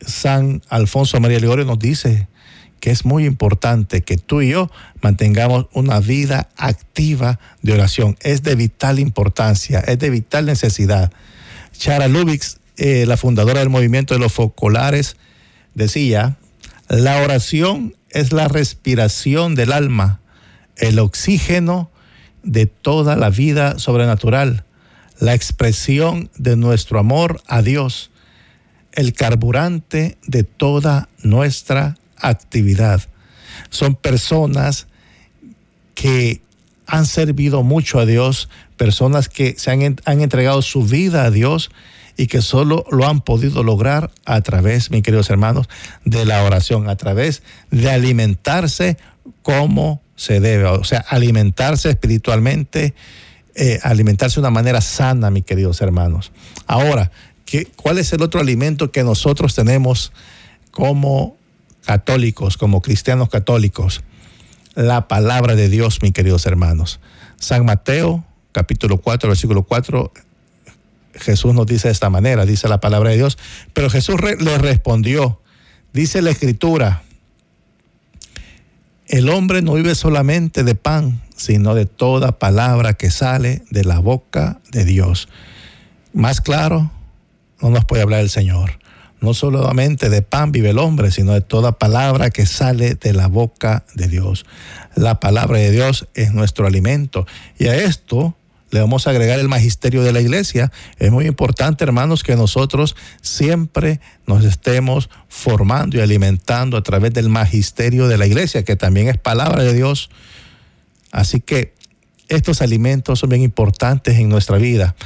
San 0.00 0.62
Alfonso 0.68 1.20
María 1.20 1.40
Ligorio 1.40 1.64
nos 1.64 1.78
dice 1.78 2.28
que 2.80 2.90
es 2.90 3.04
muy 3.04 3.24
importante 3.24 4.02
que 4.02 4.16
tú 4.16 4.42
y 4.42 4.50
yo 4.50 4.70
mantengamos 5.00 5.66
una 5.72 6.00
vida 6.00 6.48
activa 6.56 7.38
de 7.62 7.72
oración. 7.72 8.16
Es 8.20 8.42
de 8.42 8.54
vital 8.54 8.98
importancia, 8.98 9.80
es 9.80 9.98
de 9.98 10.10
vital 10.10 10.46
necesidad. 10.46 11.12
Chara 11.72 12.08
Lubix, 12.08 12.58
eh, 12.76 13.04
la 13.06 13.16
fundadora 13.16 13.60
del 13.60 13.70
movimiento 13.70 14.14
de 14.14 14.20
los 14.20 14.32
focolares, 14.32 15.16
decía, 15.74 16.36
la 16.88 17.20
oración 17.22 17.94
es 18.10 18.32
la 18.32 18.48
respiración 18.48 19.54
del 19.54 19.72
alma, 19.72 20.20
el 20.76 20.98
oxígeno 20.98 21.90
de 22.42 22.66
toda 22.66 23.16
la 23.16 23.30
vida 23.30 23.78
sobrenatural, 23.78 24.64
la 25.18 25.34
expresión 25.34 26.30
de 26.36 26.56
nuestro 26.56 26.98
amor 26.98 27.40
a 27.46 27.62
Dios, 27.62 28.10
el 28.92 29.12
carburante 29.12 30.16
de 30.26 30.44
toda 30.44 31.08
nuestra 31.22 31.96
actividad. 32.20 33.02
Son 33.70 33.94
personas 33.94 34.86
que 35.94 36.40
han 36.86 37.06
servido 37.06 37.62
mucho 37.62 37.98
a 37.98 38.06
Dios, 38.06 38.48
personas 38.76 39.28
que 39.28 39.54
se 39.58 39.70
han, 39.70 39.96
han, 40.04 40.20
entregado 40.20 40.62
su 40.62 40.84
vida 40.84 41.24
a 41.24 41.30
Dios 41.30 41.70
y 42.16 42.28
que 42.28 42.42
solo 42.42 42.84
lo 42.90 43.06
han 43.06 43.20
podido 43.20 43.62
lograr 43.62 44.10
a 44.24 44.40
través, 44.40 44.90
mis 44.90 45.02
queridos 45.02 45.30
hermanos, 45.30 45.68
de 46.04 46.24
la 46.24 46.42
oración, 46.44 46.88
a 46.88 46.96
través 46.96 47.42
de 47.70 47.90
alimentarse 47.90 48.96
como 49.42 50.00
se 50.16 50.40
debe, 50.40 50.64
o 50.64 50.84
sea, 50.84 51.04
alimentarse 51.08 51.90
espiritualmente, 51.90 52.94
eh, 53.54 53.78
alimentarse 53.82 54.36
de 54.36 54.40
una 54.40 54.50
manera 54.50 54.80
sana, 54.80 55.30
mis 55.30 55.44
queridos 55.44 55.80
hermanos. 55.82 56.32
Ahora, 56.66 57.10
¿qué, 57.44 57.66
¿cuál 57.76 57.98
es 57.98 58.12
el 58.12 58.22
otro 58.22 58.40
alimento 58.40 58.90
que 58.90 59.02
nosotros 59.02 59.54
tenemos 59.54 60.12
como 60.70 61.36
católicos, 61.86 62.58
como 62.58 62.82
cristianos 62.82 63.30
católicos? 63.30 64.02
La 64.74 65.08
palabra 65.08 65.54
de 65.54 65.70
Dios, 65.70 66.02
mis 66.02 66.12
queridos 66.12 66.44
hermanos. 66.44 67.00
San 67.36 67.64
Mateo, 67.64 68.24
capítulo 68.52 68.98
4, 68.98 69.30
versículo 69.30 69.62
4, 69.62 70.12
Jesús 71.14 71.54
nos 71.54 71.66
dice 71.66 71.88
de 71.88 71.92
esta 71.92 72.10
manera, 72.10 72.44
dice 72.44 72.68
la 72.68 72.80
palabra 72.80 73.10
de 73.10 73.16
Dios, 73.16 73.38
pero 73.72 73.88
Jesús 73.88 74.16
le 74.20 74.58
respondió, 74.58 75.40
dice 75.92 76.20
la 76.20 76.30
escritura, 76.30 77.02
el 79.06 79.28
hombre 79.28 79.62
no 79.62 79.74
vive 79.74 79.94
solamente 79.94 80.64
de 80.64 80.74
pan, 80.74 81.22
sino 81.36 81.74
de 81.74 81.86
toda 81.86 82.38
palabra 82.38 82.94
que 82.94 83.10
sale 83.10 83.62
de 83.70 83.84
la 83.84 84.00
boca 84.00 84.60
de 84.72 84.84
Dios. 84.84 85.28
Más 86.12 86.40
claro, 86.40 86.90
no 87.60 87.70
nos 87.70 87.84
puede 87.84 88.02
hablar 88.02 88.20
el 88.20 88.30
Señor. 88.30 88.78
No 89.20 89.34
solamente 89.34 90.10
de 90.10 90.22
pan 90.22 90.52
vive 90.52 90.70
el 90.70 90.78
hombre, 90.78 91.10
sino 91.10 91.32
de 91.32 91.40
toda 91.40 91.78
palabra 91.78 92.30
que 92.30 92.46
sale 92.46 92.94
de 92.94 93.12
la 93.12 93.28
boca 93.28 93.84
de 93.94 94.08
Dios. 94.08 94.44
La 94.94 95.20
palabra 95.20 95.58
de 95.58 95.70
Dios 95.70 96.06
es 96.14 96.32
nuestro 96.32 96.66
alimento. 96.66 97.26
Y 97.58 97.68
a 97.68 97.76
esto 97.76 98.36
le 98.70 98.80
vamos 98.80 99.06
a 99.06 99.10
agregar 99.10 99.38
el 99.38 99.48
magisterio 99.48 100.02
de 100.02 100.12
la 100.12 100.20
iglesia. 100.20 100.70
Es 100.98 101.10
muy 101.10 101.26
importante, 101.26 101.84
hermanos, 101.84 102.22
que 102.22 102.36
nosotros 102.36 102.96
siempre 103.22 104.00
nos 104.26 104.44
estemos 104.44 105.08
formando 105.28 105.96
y 105.96 106.00
alimentando 106.00 106.76
a 106.76 106.82
través 106.82 107.12
del 107.14 107.28
magisterio 107.28 108.08
de 108.08 108.18
la 108.18 108.26
iglesia, 108.26 108.64
que 108.64 108.76
también 108.76 109.08
es 109.08 109.18
palabra 109.18 109.62
de 109.62 109.72
Dios. 109.72 110.10
Así 111.10 111.40
que 111.40 111.74
estos 112.28 112.60
alimentos 112.60 113.20
son 113.20 113.30
bien 113.30 113.42
importantes 113.42 114.18
en 114.18 114.28
nuestra 114.28 114.58
vida. 114.58 114.96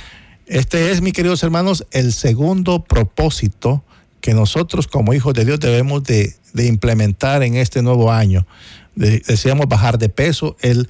Este 0.46 0.90
es, 0.90 1.00
mis 1.00 1.12
queridos 1.12 1.42
hermanos, 1.42 1.86
el 1.92 2.12
segundo 2.12 2.84
propósito 2.84 3.84
que 4.20 4.34
nosotros 4.34 4.86
como 4.86 5.14
hijos 5.14 5.34
de 5.34 5.44
Dios 5.44 5.60
debemos 5.60 6.04
de, 6.04 6.34
implementar 6.54 7.42
en 7.42 7.56
este 7.56 7.82
nuevo 7.82 8.12
año. 8.12 8.46
Deseamos 8.94 9.66
bajar 9.68 9.98
de 9.98 10.08
peso, 10.08 10.56
el 10.60 10.88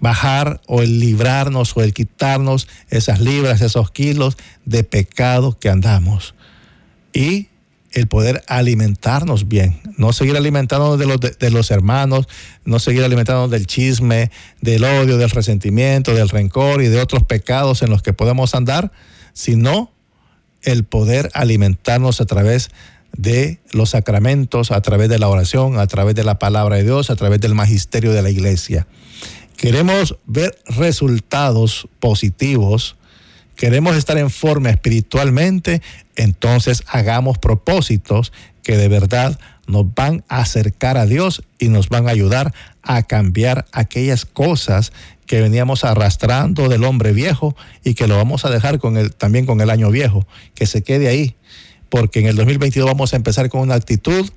bajar 0.00 0.60
o 0.66 0.82
el 0.82 1.00
librarnos 1.00 1.76
o 1.76 1.82
el 1.82 1.94
quitarnos 1.94 2.68
esas 2.90 3.20
libras, 3.20 3.60
esos 3.60 3.90
kilos 3.90 4.36
de 4.64 4.84
pecado 4.84 5.58
que 5.58 5.70
andamos. 5.70 6.34
Y 7.12 7.48
el 7.92 8.08
poder 8.08 8.44
alimentarnos 8.46 9.48
bien, 9.48 9.80
no 9.96 10.12
seguir 10.12 10.36
alimentándonos 10.36 10.98
de 10.98 11.06
los, 11.06 11.18
de, 11.20 11.50
los 11.50 11.70
hermanos, 11.70 12.28
no 12.66 12.78
seguir 12.78 13.04
alimentándonos 13.04 13.50
del 13.50 13.66
chisme, 13.66 14.30
del 14.60 14.84
odio, 14.84 15.16
del 15.16 15.30
resentimiento, 15.30 16.14
del 16.14 16.28
rencor 16.28 16.82
y 16.82 16.88
de 16.88 17.00
otros 17.00 17.22
pecados 17.22 17.80
en 17.80 17.88
los 17.88 18.02
que 18.02 18.12
podemos 18.12 18.54
andar, 18.54 18.92
sino 19.32 19.95
el 20.66 20.84
poder 20.84 21.30
alimentarnos 21.32 22.20
a 22.20 22.26
través 22.26 22.68
de 23.16 23.60
los 23.72 23.90
sacramentos, 23.90 24.70
a 24.70 24.82
través 24.82 25.08
de 25.08 25.18
la 25.18 25.28
oración, 25.28 25.78
a 25.78 25.86
través 25.86 26.14
de 26.14 26.24
la 26.24 26.38
palabra 26.38 26.76
de 26.76 26.84
Dios, 26.84 27.08
a 27.08 27.16
través 27.16 27.40
del 27.40 27.54
magisterio 27.54 28.12
de 28.12 28.20
la 28.20 28.28
iglesia. 28.28 28.86
Queremos 29.56 30.18
ver 30.26 30.58
resultados 30.66 31.88
positivos, 31.98 32.96
queremos 33.54 33.96
estar 33.96 34.18
en 34.18 34.28
forma 34.28 34.68
espiritualmente, 34.68 35.80
entonces 36.14 36.82
hagamos 36.88 37.38
propósitos 37.38 38.32
que 38.62 38.76
de 38.76 38.88
verdad 38.88 39.38
nos 39.66 39.94
van 39.94 40.24
a 40.28 40.38
acercar 40.38 40.96
a 40.96 41.06
Dios 41.06 41.42
y 41.58 41.68
nos 41.68 41.88
van 41.88 42.08
a 42.08 42.12
ayudar 42.12 42.54
a 42.82 43.02
cambiar 43.02 43.66
aquellas 43.72 44.24
cosas 44.24 44.92
que 45.26 45.40
veníamos 45.40 45.84
arrastrando 45.84 46.68
del 46.68 46.84
hombre 46.84 47.12
viejo 47.12 47.56
y 47.84 47.94
que 47.94 48.06
lo 48.06 48.16
vamos 48.16 48.44
a 48.44 48.50
dejar 48.50 48.78
con 48.78 48.96
el, 48.96 49.12
también 49.12 49.44
con 49.44 49.60
el 49.60 49.70
año 49.70 49.90
viejo, 49.90 50.26
que 50.54 50.66
se 50.66 50.82
quede 50.82 51.08
ahí, 51.08 51.34
porque 51.88 52.20
en 52.20 52.26
el 52.26 52.36
2022 52.36 52.86
vamos 52.86 53.12
a 53.12 53.16
empezar 53.16 53.48
con 53.48 53.60
una 53.60 53.74
actitud 53.74 54.30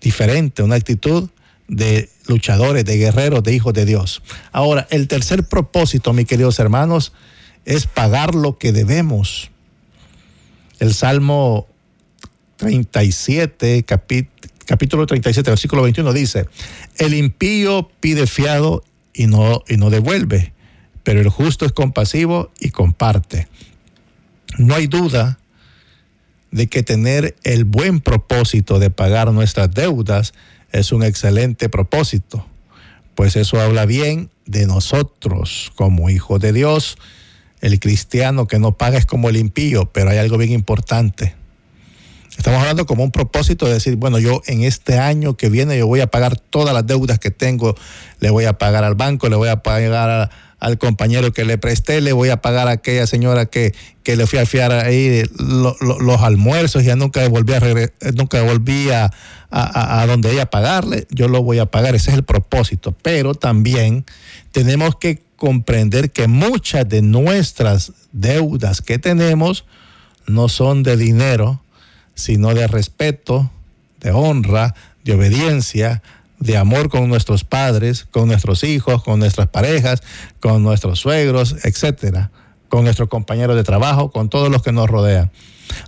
diferente, 0.00 0.62
una 0.62 0.76
actitud 0.76 1.30
de 1.68 2.08
luchadores, 2.26 2.84
de 2.84 2.96
guerreros, 2.96 3.42
de 3.42 3.54
hijos 3.54 3.74
de 3.74 3.84
Dios. 3.84 4.22
Ahora, 4.52 4.86
el 4.90 5.06
tercer 5.06 5.44
propósito, 5.44 6.12
mis 6.12 6.26
queridos 6.26 6.58
hermanos, 6.58 7.12
es 7.64 7.86
pagar 7.86 8.34
lo 8.34 8.58
que 8.58 8.72
debemos. 8.72 9.50
El 10.78 10.94
Salmo 10.94 11.66
37, 12.58 13.84
capítulo 14.66 15.06
37, 15.06 15.50
versículo 15.50 15.82
21 15.82 16.12
dice, 16.12 16.46
el 16.98 17.14
impío 17.14 17.88
pide 18.00 18.26
fiado 18.26 18.84
y 19.14 19.26
no, 19.26 19.62
y 19.68 19.76
no 19.76 19.90
devuelve, 19.90 20.52
pero 21.04 21.20
el 21.20 21.28
justo 21.28 21.64
es 21.64 21.72
compasivo 21.72 22.50
y 22.60 22.70
comparte. 22.70 23.48
No 24.58 24.74
hay 24.74 24.88
duda 24.88 25.38
de 26.50 26.66
que 26.66 26.82
tener 26.82 27.36
el 27.44 27.64
buen 27.64 28.00
propósito 28.00 28.78
de 28.78 28.90
pagar 28.90 29.32
nuestras 29.32 29.70
deudas 29.70 30.34
es 30.72 30.92
un 30.92 31.02
excelente 31.02 31.68
propósito, 31.68 32.44
pues 33.14 33.36
eso 33.36 33.60
habla 33.60 33.86
bien 33.86 34.30
de 34.46 34.66
nosotros 34.66 35.72
como 35.76 36.10
hijos 36.10 36.40
de 36.40 36.52
Dios, 36.52 36.98
El 37.60 37.80
cristiano 37.80 38.46
que 38.46 38.60
no 38.60 38.76
paga 38.76 38.98
es 38.98 39.06
como 39.06 39.28
el 39.28 39.36
impío, 39.36 39.90
pero 39.92 40.10
hay 40.10 40.18
algo 40.18 40.38
bien 40.38 40.52
importante. 40.52 41.34
Estamos 42.38 42.60
hablando 42.60 42.86
como 42.86 43.02
un 43.02 43.10
propósito 43.10 43.66
de 43.66 43.74
decir, 43.74 43.96
bueno, 43.96 44.20
yo 44.20 44.42
en 44.46 44.62
este 44.62 44.96
año 44.96 45.36
que 45.36 45.50
viene 45.50 45.76
yo 45.76 45.88
voy 45.88 46.00
a 46.00 46.06
pagar 46.06 46.38
todas 46.38 46.72
las 46.72 46.86
deudas 46.86 47.18
que 47.18 47.32
tengo, 47.32 47.74
le 48.20 48.30
voy 48.30 48.44
a 48.44 48.56
pagar 48.56 48.84
al 48.84 48.94
banco, 48.94 49.28
le 49.28 49.34
voy 49.34 49.48
a 49.48 49.64
pagar 49.64 50.30
al 50.60 50.78
compañero 50.78 51.32
que 51.32 51.44
le 51.44 51.58
presté, 51.58 52.00
le 52.00 52.12
voy 52.12 52.28
a 52.28 52.40
pagar 52.40 52.68
a 52.68 52.72
aquella 52.72 53.08
señora 53.08 53.46
que, 53.46 53.74
que 54.04 54.14
le 54.14 54.28
fui 54.28 54.38
a 54.38 54.46
fiar 54.46 54.70
ahí 54.70 55.24
los 55.36 56.20
almuerzos 56.22 56.84
ya 56.84 56.94
nunca 56.94 57.28
volví 57.28 57.54
a 57.54 57.60
nunca 58.14 58.40
volví 58.42 58.90
a, 58.90 59.10
a, 59.50 60.00
a, 60.00 60.06
donde 60.06 60.30
ella 60.30 60.46
pagarle, 60.46 61.08
yo 61.10 61.26
lo 61.26 61.42
voy 61.42 61.58
a 61.58 61.66
pagar, 61.66 61.96
ese 61.96 62.12
es 62.12 62.16
el 62.16 62.22
propósito. 62.22 62.94
Pero 63.02 63.34
también 63.34 64.06
tenemos 64.52 64.94
que 64.94 65.22
comprender 65.34 66.12
que 66.12 66.28
muchas 66.28 66.88
de 66.88 67.02
nuestras 67.02 67.92
deudas 68.12 68.80
que 68.80 69.00
tenemos 69.00 69.64
no 70.28 70.48
son 70.48 70.84
de 70.84 70.96
dinero, 70.96 71.60
sino 72.18 72.52
de 72.52 72.66
respeto, 72.66 73.48
de 74.00 74.10
honra, 74.10 74.74
de 75.04 75.14
obediencia, 75.14 76.02
de 76.40 76.56
amor 76.56 76.88
con 76.88 77.08
nuestros 77.08 77.44
padres, 77.44 78.08
con 78.10 78.26
nuestros 78.26 78.64
hijos, 78.64 79.04
con 79.04 79.20
nuestras 79.20 79.46
parejas, 79.46 80.02
con 80.40 80.64
nuestros 80.64 80.98
suegros, 80.98 81.54
etcétera, 81.62 82.32
con 82.68 82.82
nuestros 82.82 83.08
compañeros 83.08 83.54
de 83.54 83.62
trabajo, 83.62 84.10
con 84.10 84.28
todos 84.30 84.50
los 84.50 84.64
que 84.64 84.72
nos 84.72 84.90
rodean. 84.90 85.30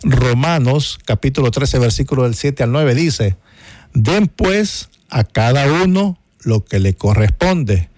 Romanos 0.05 1.01
capítulo 1.05 1.51
13 1.51 1.81
versículo 1.81 2.23
del 2.23 2.37
7 2.37 2.63
al 2.63 2.71
9 2.71 2.95
dice, 2.95 3.37
den 3.93 4.29
pues 4.29 4.89
a 5.09 5.25
cada 5.25 5.67
uno 5.83 6.17
lo 6.43 6.65
que 6.65 6.79
le 6.79 6.95
corresponde. 6.95 7.91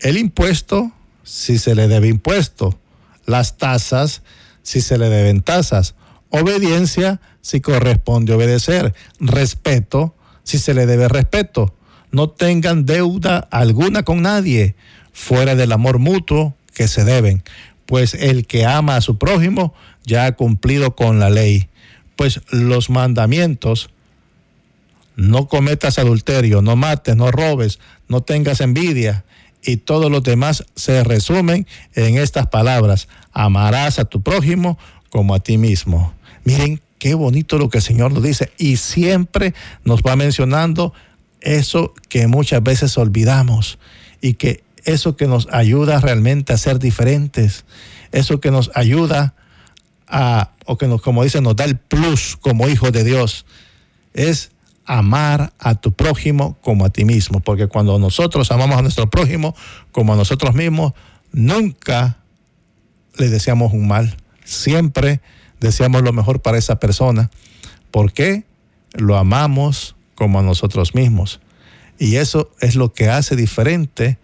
El 0.00 0.18
impuesto, 0.18 0.92
si 1.22 1.56
se 1.56 1.74
le 1.74 1.88
debe 1.88 2.08
impuesto. 2.08 2.78
Las 3.24 3.56
tasas, 3.56 4.20
si 4.62 4.82
se 4.82 4.98
le 4.98 5.08
deben 5.08 5.40
tasas. 5.40 5.94
Obediencia, 6.28 7.22
si 7.44 7.60
corresponde 7.60 8.32
obedecer. 8.32 8.94
Respeto, 9.20 10.14
si 10.44 10.58
se 10.58 10.72
le 10.72 10.86
debe 10.86 11.08
respeto. 11.08 11.74
No 12.10 12.30
tengan 12.30 12.86
deuda 12.86 13.38
alguna 13.50 14.02
con 14.02 14.22
nadie, 14.22 14.76
fuera 15.12 15.54
del 15.54 15.72
amor 15.72 15.98
mutuo 15.98 16.56
que 16.72 16.88
se 16.88 17.04
deben, 17.04 17.44
pues 17.84 18.14
el 18.14 18.46
que 18.46 18.64
ama 18.64 18.96
a 18.96 19.02
su 19.02 19.18
prójimo 19.18 19.74
ya 20.04 20.24
ha 20.24 20.32
cumplido 20.32 20.96
con 20.96 21.20
la 21.20 21.28
ley. 21.28 21.68
Pues 22.16 22.40
los 22.48 22.88
mandamientos, 22.88 23.90
no 25.14 25.46
cometas 25.46 25.98
adulterio, 25.98 26.62
no 26.62 26.76
mates, 26.76 27.14
no 27.14 27.30
robes, 27.30 27.78
no 28.08 28.22
tengas 28.22 28.62
envidia, 28.62 29.24
y 29.62 29.76
todos 29.76 30.10
los 30.10 30.22
demás 30.22 30.64
se 30.76 31.04
resumen 31.04 31.66
en 31.94 32.16
estas 32.16 32.46
palabras, 32.46 33.08
amarás 33.32 33.98
a 33.98 34.06
tu 34.06 34.22
prójimo 34.22 34.78
como 35.10 35.34
a 35.34 35.40
ti 35.40 35.58
mismo. 35.58 36.14
Miren 36.44 36.80
qué 37.04 37.12
bonito 37.12 37.58
lo 37.58 37.68
que 37.68 37.76
el 37.76 37.84
Señor 37.84 38.12
nos 38.12 38.22
dice. 38.22 38.50
Y 38.56 38.78
siempre 38.78 39.52
nos 39.84 40.00
va 40.00 40.16
mencionando 40.16 40.94
eso 41.42 41.92
que 42.08 42.28
muchas 42.28 42.62
veces 42.62 42.96
olvidamos 42.96 43.78
y 44.22 44.32
que 44.34 44.64
eso 44.84 45.14
que 45.14 45.26
nos 45.26 45.46
ayuda 45.52 46.00
realmente 46.00 46.54
a 46.54 46.56
ser 46.56 46.78
diferentes, 46.78 47.66
eso 48.10 48.40
que 48.40 48.50
nos 48.50 48.70
ayuda 48.74 49.34
a, 50.08 50.52
o 50.64 50.78
que 50.78 50.88
nos, 50.88 51.02
como 51.02 51.22
dice, 51.22 51.42
nos 51.42 51.54
da 51.56 51.66
el 51.66 51.76
plus 51.76 52.38
como 52.40 52.70
hijos 52.70 52.90
de 52.90 53.04
Dios, 53.04 53.44
es 54.14 54.52
amar 54.86 55.52
a 55.58 55.74
tu 55.74 55.92
prójimo 55.92 56.56
como 56.62 56.86
a 56.86 56.88
ti 56.88 57.04
mismo, 57.04 57.40
porque 57.40 57.66
cuando 57.66 57.98
nosotros 57.98 58.50
amamos 58.50 58.78
a 58.78 58.82
nuestro 58.82 59.10
prójimo 59.10 59.54
como 59.92 60.14
a 60.14 60.16
nosotros 60.16 60.54
mismos, 60.54 60.94
nunca 61.32 62.16
le 63.18 63.28
deseamos 63.28 63.74
un 63.74 63.88
mal, 63.88 64.16
siempre 64.42 65.20
deseamos 65.60 66.02
lo 66.02 66.12
mejor 66.12 66.40
para 66.40 66.58
esa 66.58 66.78
persona. 66.80 67.30
porque 67.90 68.44
Lo 68.92 69.16
amamos 69.16 69.96
como 70.14 70.38
a 70.38 70.42
nosotros 70.42 70.94
mismos. 70.94 71.40
Y 71.98 72.16
eso 72.16 72.50
es 72.60 72.76
lo 72.76 72.92
que 72.92 73.08
hace 73.08 73.36
diferente 73.36 74.18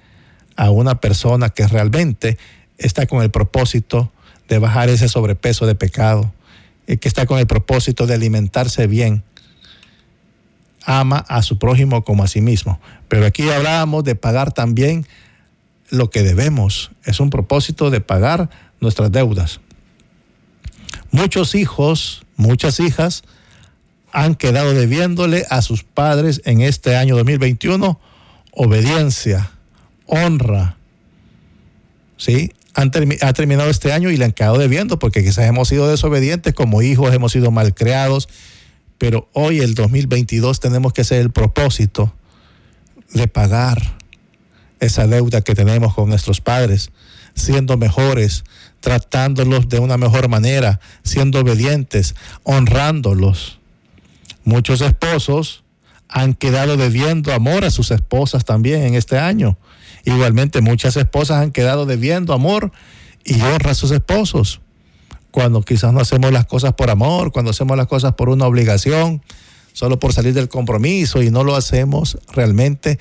a 0.57 0.71
una 0.71 1.01
persona 1.01 1.51
que 1.51 1.67
realmente 1.67 2.39
está 2.79 3.07
con 3.07 3.23
el 3.23 3.31
propósito 3.31 4.13
de 4.49 4.59
bajar 4.59 4.89
ese 4.89 5.09
sobrepeso 5.09 5.67
de 5.67 5.75
pecado, 5.75 6.33
y 6.87 6.97
que 6.97 7.09
está 7.09 7.25
con 7.25 7.39
el 7.39 7.47
propósito 7.47 8.07
de 8.07 8.15
alimentarse 8.15 8.89
bien. 8.89 9.23
Ama 10.85 11.19
a 11.29 11.43
su 11.43 11.59
prójimo 11.59 12.03
como 12.03 12.25
a 12.25 12.29
sí 12.29 12.41
mismo. 12.41 12.81
Pero 13.09 13.27
aquí 13.27 13.49
hablábamos 13.49 14.03
de 14.03 14.17
pagar 14.17 14.53
también 14.53 15.07
lo 15.91 16.11
que 16.11 16.23
debemos. 16.23 16.91
Es 17.05 17.21
un 17.21 17.31
propósito 17.31 17.91
de 17.91 18.01
pagar 18.01 18.51
nuestras 18.81 19.13
deudas. 19.13 19.61
Muchos 21.11 21.55
hijos, 21.55 22.23
muchas 22.37 22.81
hijas 22.81 23.23
han 24.13 24.35
quedado 24.35 24.75
debiéndole 24.75 25.47
a 25.51 25.63
sus 25.63 25.85
padres 25.85 26.43
en 26.45 26.61
este 26.61 26.97
año 26.97 27.17
2021 27.17 28.01
obediencia, 28.53 29.53
honra. 30.07 30.77
¿Sí? 32.17 32.53
Han 32.75 32.91
ha 33.23 33.33
terminado 33.33 33.71
este 33.71 33.93
año 33.93 34.11
y 34.11 34.17
le 34.17 34.25
han 34.25 34.33
quedado 34.33 34.59
debiendo 34.59 34.99
porque 34.99 35.23
quizás 35.23 35.47
hemos 35.47 35.69
sido 35.69 35.89
desobedientes 35.89 36.55
como 36.55 36.83
hijos, 36.83 37.13
hemos 37.13 37.33
sido 37.33 37.51
malcriados, 37.51 38.29
pero 38.99 39.29
hoy 39.33 39.61
el 39.61 39.75
2022 39.75 40.61
tenemos 40.61 40.93
que 40.93 41.01
hacer 41.01 41.21
el 41.21 41.31
propósito 41.31 42.15
de 43.13 43.27
pagar 43.27 43.97
esa 44.79 45.07
deuda 45.07 45.43
que 45.43 45.55
tenemos 45.55 45.95
con 45.95 46.09
nuestros 46.09 46.41
padres, 46.41 46.91
siendo 47.35 47.77
mejores, 47.77 48.45
tratándolos 48.81 49.69
de 49.69 49.79
una 49.79 49.97
mejor 49.97 50.29
manera, 50.29 50.81
siendo 51.03 51.41
obedientes, 51.41 52.15
honrándolos. 52.43 53.59
Muchos 54.45 54.81
esposos 54.81 55.65
han 56.09 56.35
quedado 56.35 56.77
debiendo 56.77 57.33
amor 57.33 57.65
a 57.65 57.71
sus 57.71 57.91
esposas 57.91 58.45
también 58.45 58.83
en 58.83 58.95
este 58.95 59.19
año. 59.19 59.59
Igualmente 60.05 60.61
muchas 60.61 60.97
esposas 60.97 61.43
han 61.43 61.53
quedado 61.53 61.87
debiendo 61.87 62.33
amor 62.33 62.73
y 63.25 63.41
honra 63.43 63.73
a 63.73 63.75
sus 63.75 63.91
esposos. 63.91 64.61
Cuando 65.31 65.63
quizás 65.63 65.93
no 65.93 66.01
hacemos 66.01 66.33
las 66.33 66.47
cosas 66.47 66.73
por 66.73 66.91
amor, 66.91 67.31
cuando 67.31 67.53
hacemos 67.53 67.77
las 67.77 67.87
cosas 67.87 68.15
por 68.15 68.29
una 68.29 68.47
obligación, 68.47 69.23
solo 69.73 70.01
por 70.01 70.13
salir 70.13 70.35
del 70.35 70.49
compromiso 70.49 71.23
y 71.23 71.31
no 71.31 71.45
lo 71.45 71.55
hacemos 71.55 72.19
realmente 72.33 72.99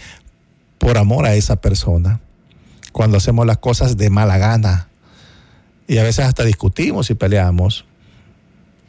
por 0.77 0.97
amor 0.97 1.25
a 1.25 1.33
esa 1.33 1.55
persona. 1.61 2.19
Cuando 2.91 3.17
hacemos 3.17 3.45
las 3.47 3.57
cosas 3.57 3.97
de 3.97 4.09
mala 4.09 4.37
gana, 4.37 4.88
y 5.89 5.97
a 5.97 6.03
veces 6.03 6.23
hasta 6.23 6.45
discutimos 6.45 7.09
y 7.09 7.15
peleamos. 7.15 7.83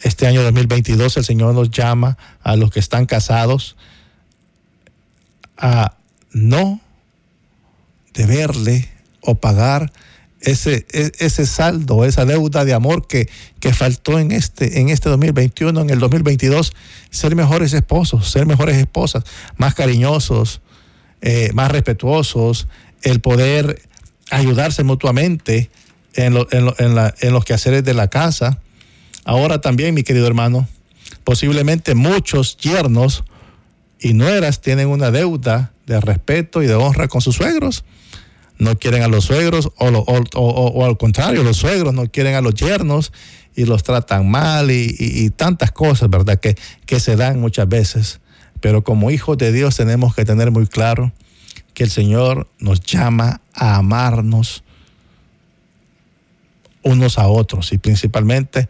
Este 0.03 0.27
año 0.27 0.43
2022 0.43 1.17
el 1.17 1.25
Señor 1.25 1.55
nos 1.55 1.71
llama 1.71 2.19
a 2.43 2.57
los 2.57 2.71
que 2.71 2.79
están 2.79 3.07
casados 3.07 3.77
a 5.57 5.97
no 6.33 6.81
deberle 8.13 8.91
o 9.23 9.35
pagar 9.35 9.91
ese, 10.43 10.87
e, 10.93 11.11
ese 11.21 11.47
saldo, 11.47 12.05
esa 12.05 12.27
deuda 12.27 12.67
de 12.67 12.75
amor 12.75 13.07
que, 13.07 13.31
que 13.61 13.73
faltó 13.73 14.19
en 14.19 14.31
este, 14.31 14.81
en 14.81 14.91
este 14.91 15.09
2021, 15.09 15.81
en 15.81 15.89
el 15.89 16.01
2022, 16.01 16.75
ser 17.09 17.35
mejores 17.35 17.73
esposos, 17.73 18.31
ser 18.31 18.45
mejores 18.45 18.77
esposas, 18.77 19.25
más 19.57 19.75
cariñosos, 19.75 20.61
eh, 21.23 21.51
más 21.55 21.71
respetuosos, 21.71 22.69
el 23.03 23.21
poder 23.21 23.81
ayudarse 24.31 24.83
mutuamente, 24.83 25.71
en, 26.15 26.37
en, 26.51 27.33
los 27.33 27.45
quehaceres 27.45 27.85
de 27.85 27.95
la 27.95 28.09
casa. 28.09 28.61
Ahora 29.25 29.61
también, 29.61 29.95
mi 29.95 30.03
querido 30.03 30.27
hermano, 30.27 30.69
posiblemente 31.25 31.95
muchos 31.95 32.57
yernos 32.57 33.25
y 34.01 34.15
nueras 34.15 34.61
tienen 34.61 34.89
una 34.89 35.11
deuda 35.11 35.73
de 35.87 36.01
respeto 36.01 36.63
y 36.63 36.67
de 36.67 36.75
honra 36.75 37.09
con 37.09 37.21
sus 37.21 37.37
suegros. 37.37 37.85
No 38.59 38.77
quieren 38.77 39.03
a 39.03 39.09
los 39.09 39.25
suegros 39.25 39.71
o, 39.79 39.87
o, 39.87 40.85
al 40.85 40.97
contrario, 40.99 41.43
los 41.43 41.57
suegros 41.57 41.95
no 41.95 42.07
quieren 42.07 42.35
a 42.35 42.41
los 42.41 42.55
yernos 42.55 43.13
y 43.55 43.65
los 43.65 43.83
tratan 43.83 44.31
mal 44.31 44.71
y, 44.71 45.31
tantas 45.31 45.73
cosas, 45.73 46.11
¿verdad? 46.11 46.39
Que, 46.39 46.57
que 46.87 47.01
se 47.01 47.17
dan 47.17 47.41
muchas 47.41 47.69
veces. 47.69 48.21
Pero 48.61 48.85
como 48.85 49.11
hijos 49.11 49.39
de 49.39 49.53
Dios 49.53 49.77
tenemos 49.77 50.15
que 50.15 50.25
tener 50.25 50.51
muy 50.51 50.67
claro 50.67 51.13
que 51.73 51.85
el 51.85 51.91
Señor 51.91 52.49
nos 52.59 52.81
llama 52.81 53.41
a 53.55 53.77
amarnos 53.77 54.63
unos 56.83 57.19
a 57.19 57.29
otros 57.29 57.73
y 57.73 57.79
principalmente 57.79 58.69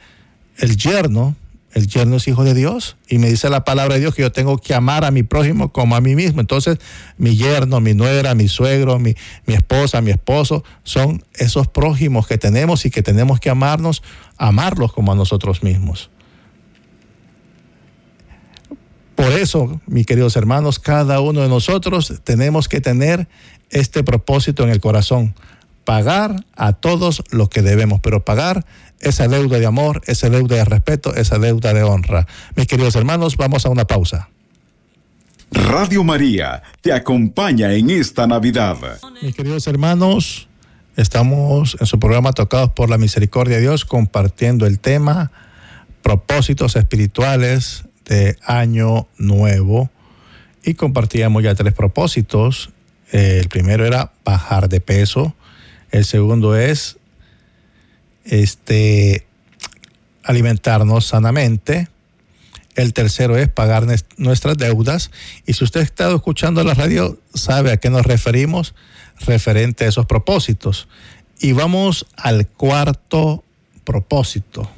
el 0.58 0.76
yerno, 0.76 1.36
el 1.72 1.86
yerno 1.86 2.16
es 2.16 2.26
hijo 2.26 2.42
de 2.42 2.54
Dios 2.54 2.96
y 3.08 3.18
me 3.18 3.28
dice 3.28 3.48
la 3.48 3.64
palabra 3.64 3.94
de 3.94 4.00
Dios 4.00 4.14
que 4.14 4.22
yo 4.22 4.32
tengo 4.32 4.58
que 4.58 4.74
amar 4.74 5.04
a 5.04 5.10
mi 5.10 5.22
prójimo 5.22 5.72
como 5.72 5.94
a 5.94 6.00
mí 6.00 6.16
mismo. 6.16 6.40
Entonces 6.40 6.78
mi 7.16 7.36
yerno, 7.36 7.80
mi 7.80 7.94
nuera, 7.94 8.34
mi 8.34 8.48
suegro, 8.48 8.98
mi, 8.98 9.14
mi 9.46 9.54
esposa, 9.54 10.00
mi 10.00 10.10
esposo 10.10 10.64
son 10.82 11.24
esos 11.34 11.68
prójimos 11.68 12.26
que 12.26 12.38
tenemos 12.38 12.84
y 12.84 12.90
que 12.90 13.02
tenemos 13.02 13.38
que 13.38 13.50
amarnos, 13.50 14.02
amarlos 14.36 14.92
como 14.92 15.12
a 15.12 15.14
nosotros 15.14 15.62
mismos. 15.62 16.10
Por 19.20 19.32
eso, 19.32 19.82
mis 19.86 20.06
queridos 20.06 20.34
hermanos, 20.36 20.78
cada 20.78 21.20
uno 21.20 21.42
de 21.42 21.48
nosotros 21.48 22.20
tenemos 22.24 22.68
que 22.68 22.80
tener 22.80 23.28
este 23.68 24.02
propósito 24.02 24.64
en 24.64 24.70
el 24.70 24.80
corazón, 24.80 25.34
pagar 25.84 26.44
a 26.56 26.72
todos 26.72 27.22
lo 27.30 27.48
que 27.48 27.62
debemos, 27.62 28.00
pero 28.00 28.24
pagar 28.24 28.64
esa 29.00 29.28
deuda 29.28 29.58
de 29.58 29.66
amor, 29.66 30.02
esa 30.06 30.28
deuda 30.28 30.56
de 30.56 30.64
respeto, 30.64 31.14
esa 31.14 31.38
deuda 31.38 31.72
de 31.72 31.82
honra. 31.82 32.26
Mis 32.54 32.66
queridos 32.66 32.96
hermanos, 32.96 33.36
vamos 33.36 33.66
a 33.66 33.70
una 33.70 33.86
pausa. 33.86 34.28
Radio 35.52 36.04
María 36.04 36.62
te 36.80 36.92
acompaña 36.92 37.72
en 37.72 37.90
esta 37.90 38.26
Navidad. 38.26 38.76
Mis 39.20 39.34
queridos 39.34 39.66
hermanos, 39.66 40.48
estamos 40.96 41.76
en 41.80 41.86
su 41.86 41.98
programa 41.98 42.32
Tocados 42.32 42.70
por 42.70 42.88
la 42.88 42.98
Misericordia 42.98 43.56
de 43.56 43.62
Dios 43.62 43.84
compartiendo 43.84 44.66
el 44.66 44.78
tema 44.78 45.32
propósitos 46.02 46.76
espirituales 46.76 47.84
de 48.06 48.36
Año 48.44 49.08
Nuevo 49.18 49.90
y 50.64 50.74
compartíamos 50.74 51.42
ya 51.42 51.54
tres 51.54 51.74
propósitos. 51.74 52.70
El 53.10 53.48
primero 53.48 53.84
era 53.84 54.12
bajar 54.24 54.68
de 54.68 54.80
peso, 54.80 55.34
el 55.90 56.04
segundo 56.04 56.56
es 56.56 56.98
este, 58.24 59.26
alimentarnos 60.22 61.06
sanamente. 61.06 61.88
El 62.76 62.92
tercero 62.92 63.36
es 63.36 63.48
pagar 63.48 63.84
nuestras 64.16 64.56
deudas. 64.56 65.10
Y 65.46 65.54
si 65.54 65.64
usted 65.64 65.80
ha 65.80 65.82
estado 65.82 66.16
escuchando 66.16 66.62
la 66.62 66.74
radio, 66.74 67.18
sabe 67.34 67.72
a 67.72 67.76
qué 67.78 67.90
nos 67.90 68.06
referimos 68.06 68.74
referente 69.26 69.84
a 69.84 69.88
esos 69.88 70.06
propósitos. 70.06 70.88
Y 71.40 71.52
vamos 71.52 72.06
al 72.16 72.46
cuarto 72.46 73.44
propósito. 73.84 74.70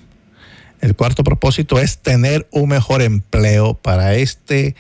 El 0.81 0.97
cuarto 0.97 1.23
propósito 1.23 1.79
es 1.79 1.99
tener 1.99 2.49
un 2.51 2.71
mejor 2.71 3.03
empleo 3.03 3.75
para 3.75 4.15
este 4.15 4.75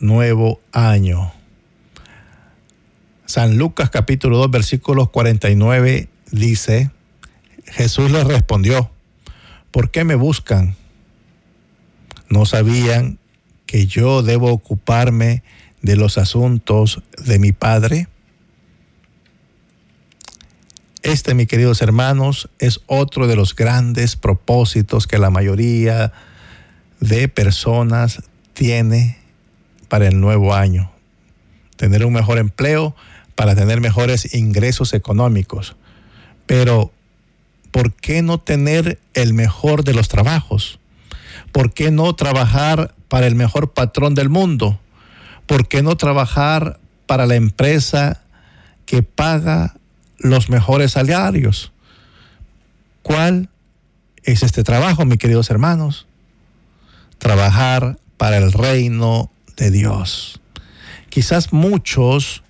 nuevo 0.00 0.60
año. 0.72 1.32
San 3.26 3.56
Lucas 3.56 3.88
capítulo 3.88 4.36
2 4.38 4.50
versículos 4.50 5.08
49 5.08 6.08
dice, 6.30 6.90
Jesús 7.66 8.10
les 8.10 8.24
respondió, 8.24 8.90
¿por 9.70 9.90
qué 9.90 10.04
me 10.04 10.14
buscan? 10.14 10.76
¿No 12.28 12.44
sabían 12.44 13.18
que 13.64 13.86
yo 13.86 14.22
debo 14.22 14.52
ocuparme 14.52 15.42
de 15.80 15.96
los 15.96 16.18
asuntos 16.18 17.02
de 17.16 17.38
mi 17.38 17.52
Padre? 17.52 18.08
Este, 21.02 21.34
mis 21.34 21.48
queridos 21.48 21.80
hermanos, 21.80 22.50
es 22.58 22.80
otro 22.86 23.26
de 23.26 23.36
los 23.36 23.56
grandes 23.56 24.16
propósitos 24.16 25.06
que 25.06 25.18
la 25.18 25.30
mayoría 25.30 26.12
de 27.00 27.28
personas 27.28 28.22
tiene 28.52 29.18
para 29.88 30.08
el 30.08 30.20
nuevo 30.20 30.54
año. 30.54 30.90
Tener 31.76 32.04
un 32.04 32.12
mejor 32.12 32.38
empleo 32.38 32.94
para 33.34 33.54
tener 33.54 33.80
mejores 33.80 34.34
ingresos 34.34 34.92
económicos. 34.94 35.76
Pero 36.46 36.92
¿por 37.70 37.92
qué 37.92 38.22
no 38.22 38.38
tener 38.38 39.00
el 39.14 39.34
mejor 39.34 39.84
de 39.84 39.94
los 39.94 40.08
trabajos? 40.08 40.78
¿Por 41.52 41.72
qué 41.72 41.90
no 41.90 42.14
trabajar 42.14 42.94
para 43.08 43.26
el 43.26 43.34
mejor 43.34 43.72
patrón 43.72 44.14
del 44.14 44.28
mundo? 44.28 44.80
¿Por 45.46 45.68
qué 45.68 45.82
no 45.82 45.96
trabajar 45.96 46.78
para 47.06 47.26
la 47.26 47.34
empresa 47.34 48.22
que 48.86 49.02
paga 49.02 49.74
los 50.18 50.48
mejores 50.48 50.92
salarios? 50.92 51.72
¿Cuál 53.02 53.50
es 54.22 54.42
este 54.42 54.62
trabajo, 54.62 55.04
mis 55.04 55.18
queridos 55.18 55.50
hermanos? 55.50 56.06
Trabajar 57.18 57.98
para 58.16 58.38
el 58.38 58.52
reino 58.52 59.30
de 59.56 59.70
Dios. 59.70 60.40
Quizás 61.10 61.52
muchos 61.52 62.43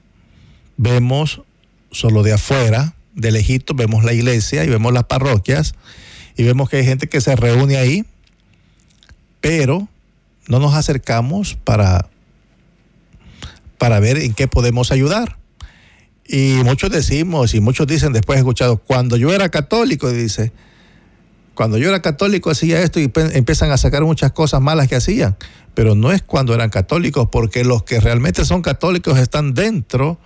vemos 0.77 1.43
solo 1.91 2.23
de 2.23 2.33
afuera 2.33 2.95
de 3.15 3.31
lejito 3.31 3.75
vemos 3.75 4.05
la 4.05 4.13
iglesia 4.13 4.65
y 4.65 4.69
vemos 4.69 4.93
las 4.93 5.05
parroquias 5.05 5.75
y 6.37 6.43
vemos 6.43 6.69
que 6.69 6.79
hay 6.79 6.85
gente 6.85 7.09
que 7.09 7.21
se 7.21 7.37
reúne 7.37 7.77
ahí, 7.77 8.05
pero 9.41 9.89
no 10.49 10.59
nos 10.59 10.75
acercamos 10.75 11.57
para, 11.63 12.09
para 13.79 14.01
ver 14.01 14.19
en 14.19 14.35
qué 14.35 14.49
podemos 14.49 14.91
ayudar. 14.91 15.39
Y 16.27 16.55
muchos 16.65 16.91
decimos, 16.91 17.55
y 17.55 17.61
muchos 17.61 17.87
dicen 17.87 18.13
después 18.13 18.37
he 18.37 18.41
escuchado, 18.41 18.79
cuando 18.79 19.17
yo 19.17 19.33
era 19.33 19.49
católico, 19.51 20.11
dice, 20.11 20.53
cuando 21.55 21.79
yo 21.79 21.89
era 21.89 22.03
católico 22.03 22.51
hacía 22.51 22.83
esto 22.83 22.99
y 22.99 23.13
empiezan 23.15 23.71
a 23.71 23.77
sacar 23.77 24.03
muchas 24.03 24.33
cosas 24.33 24.61
malas 24.61 24.89
que 24.89 24.97
hacían, 24.97 25.37
pero 25.75 25.95
no 25.95 26.11
es 26.11 26.23
cuando 26.23 26.53
eran 26.53 26.71
católicos, 26.71 27.29
porque 27.31 27.63
los 27.63 27.85
que 27.85 28.01
realmente 28.01 28.45
son 28.45 28.61
católicos 28.61 29.19
están 29.19 29.55
dentro 29.55 30.19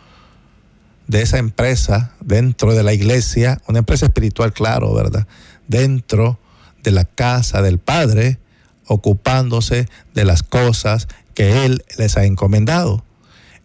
de 1.08 1.22
esa 1.22 1.38
empresa 1.38 2.12
dentro 2.20 2.74
de 2.74 2.82
la 2.82 2.92
iglesia, 2.92 3.60
una 3.66 3.80
empresa 3.80 4.06
espiritual, 4.06 4.52
claro, 4.52 4.94
¿verdad? 4.94 5.26
Dentro 5.66 6.38
de 6.84 6.92
la 6.92 7.04
casa 7.04 7.62
del 7.62 7.78
Padre, 7.78 8.38
ocupándose 8.86 9.88
de 10.14 10.24
las 10.24 10.42
cosas 10.42 11.08
que 11.34 11.64
Él 11.64 11.84
les 11.96 12.16
ha 12.16 12.24
encomendado. 12.24 13.04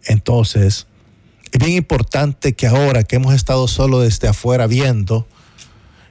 Entonces, 0.06 0.86
es 1.52 1.58
bien 1.58 1.72
importante 1.72 2.54
que 2.54 2.66
ahora 2.66 3.04
que 3.04 3.16
hemos 3.16 3.34
estado 3.34 3.68
solo 3.68 4.00
desde 4.00 4.26
afuera 4.26 4.66
viendo, 4.66 5.28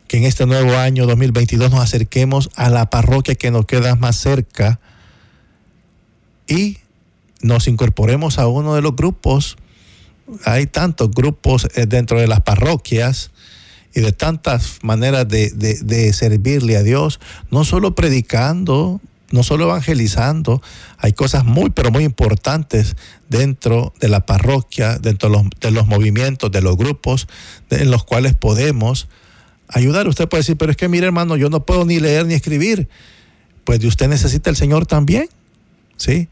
que 0.08 0.17
en 0.17 0.26
este 0.26 0.46
nuevo 0.46 0.78
año 0.78 1.08
2022 1.08 1.72
nos 1.72 1.82
acerquemos 1.82 2.52
a 2.56 2.69
la 2.69 2.89
parroquia 2.89 3.36
que 3.36 3.50
nos 3.50 3.65
queda 3.65 3.96
más 3.96 4.17
cerca 4.17 4.80
y 6.48 6.78
nos 7.41 7.67
incorporemos 7.67 8.38
a 8.38 8.48
uno 8.48 8.76
de 8.76 8.82
los 8.82 8.96
grupos 8.96 9.58
hay 10.45 10.67
tantos 10.67 11.12
grupos 11.12 11.67
eh, 11.75 11.86
dentro 11.86 12.19
de 12.19 12.27
las 12.27 12.41
parroquias 12.41 13.31
y 13.93 14.01
de 14.01 14.12
tantas 14.12 14.79
maneras 14.81 15.27
de, 15.27 16.13
servirle 16.13 16.77
a 16.77 16.83
Dios, 16.83 17.19
no 17.51 17.63
solo 17.63 17.93
predicando, 17.93 18.99
no 19.31 19.43
solo 19.43 19.65
evangelizando, 19.65 20.62
hay 20.97 21.13
cosas 21.13 21.45
muy, 21.45 21.69
pero 21.69 21.91
muy 21.91 22.03
importantes 22.03 22.95
dentro 23.29 23.93
de 23.99 24.09
la 24.09 24.25
parroquia, 24.25 24.97
dentro 24.97 25.29
de 25.29 25.38
los, 25.38 25.45
de 25.59 25.71
los 25.71 25.88
movimientos, 25.88 26.51
de 26.51 26.62
los 26.62 26.75
grupos 26.75 27.27
en 27.69 27.91
los 27.91 28.03
cuales 28.03 28.33
podemos 28.33 29.07
ayudar. 29.67 30.07
Usted 30.07 30.27
puede 30.27 30.41
decir, 30.41 30.57
pero 30.57 30.71
es 30.71 30.77
que 30.77 30.88
mire 30.88 31.05
hermano, 31.05 31.36
yo 31.36 31.49
no 31.49 31.65
puedo 31.65 31.86
ni 31.86 31.99
leer 31.99 32.25
ni 32.25 32.33
escribir. 32.33 32.88
Pues 33.63 33.79
de 33.79 33.88
usted 33.88 34.07
necesita 34.07 34.49
el 34.49 34.55
Señor 34.55 34.86
también, 34.88 35.29
¿sí? 35.97 36.29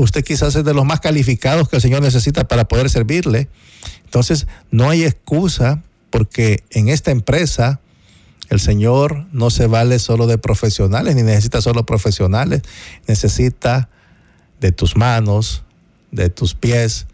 Usted 0.00 0.24
quizás 0.24 0.54
es 0.56 0.64
de 0.64 0.74
los 0.74 0.84
más 0.84 1.00
calificados 1.00 1.68
que 1.68 1.76
el 1.76 1.82
Señor 1.82 2.02
necesita 2.02 2.48
para 2.48 2.66
poder 2.66 2.90
servirle. 2.90 3.48
Entonces, 4.04 4.46
no 4.70 4.90
hay 4.90 5.04
excusa 5.04 5.82
porque 6.10 6.62
en 6.70 6.88
esta 6.88 7.10
empresa 7.10 7.80
el 8.48 8.60
Señor 8.60 9.26
no 9.32 9.50
se 9.50 9.66
vale 9.66 9.98
solo 9.98 10.26
de 10.26 10.38
profesionales, 10.38 11.14
ni 11.14 11.22
necesita 11.22 11.60
solo 11.60 11.86
profesionales, 11.86 12.62
necesita 13.06 13.88
de 14.60 14.72
tus 14.72 14.96
manos, 14.96 15.62
de 16.10 16.30
tus 16.30 16.54
pies, 16.54 17.06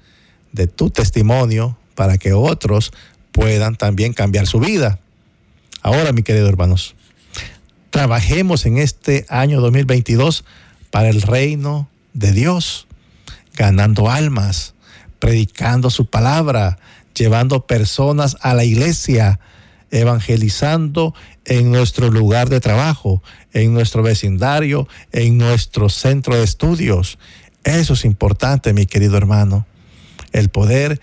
de 0.53 0.66
tu 0.66 0.90
testimonio, 0.90 1.77
para 1.94 2.18
que 2.18 2.33
otros 2.33 2.92
puedan 3.33 3.77
también 3.77 4.12
cambiar 4.12 4.46
su 4.46 4.61
vida. 4.61 4.99
Ahora, 5.83 6.12
mi 6.12 6.22
querido 6.22 6.49
hermanos, 6.49 6.94
trabajemos 7.90 8.64
en 8.64 8.79
este 8.79 9.27
año 9.29 9.61
2022 9.61 10.44
para 10.90 11.11
el 11.11 11.20
reino 11.20 11.88
de 12.16 12.33
Dios, 12.33 12.87
ganando 13.55 14.11
almas, 14.11 14.74
predicando 15.18 15.90
su 15.90 16.07
palabra, 16.07 16.79
llevando 17.14 17.66
personas 17.66 18.37
a 18.40 18.55
la 18.55 18.64
iglesia, 18.64 19.38
evangelizando 19.90 21.14
en 21.44 21.70
nuestro 21.70 22.11
lugar 22.11 22.48
de 22.48 22.61
trabajo, 22.61 23.22
en 23.52 23.72
nuestro 23.72 24.02
vecindario, 24.02 24.88
en 25.12 25.38
nuestro 25.38 25.88
centro 25.88 26.37
de 26.37 26.44
estudios. 26.44 27.18
Eso 27.64 27.94
es 27.94 28.05
importante, 28.05 28.72
mi 28.72 28.87
querido 28.87 29.16
hermano, 29.16 29.66
el 30.32 30.49
poder 30.49 31.01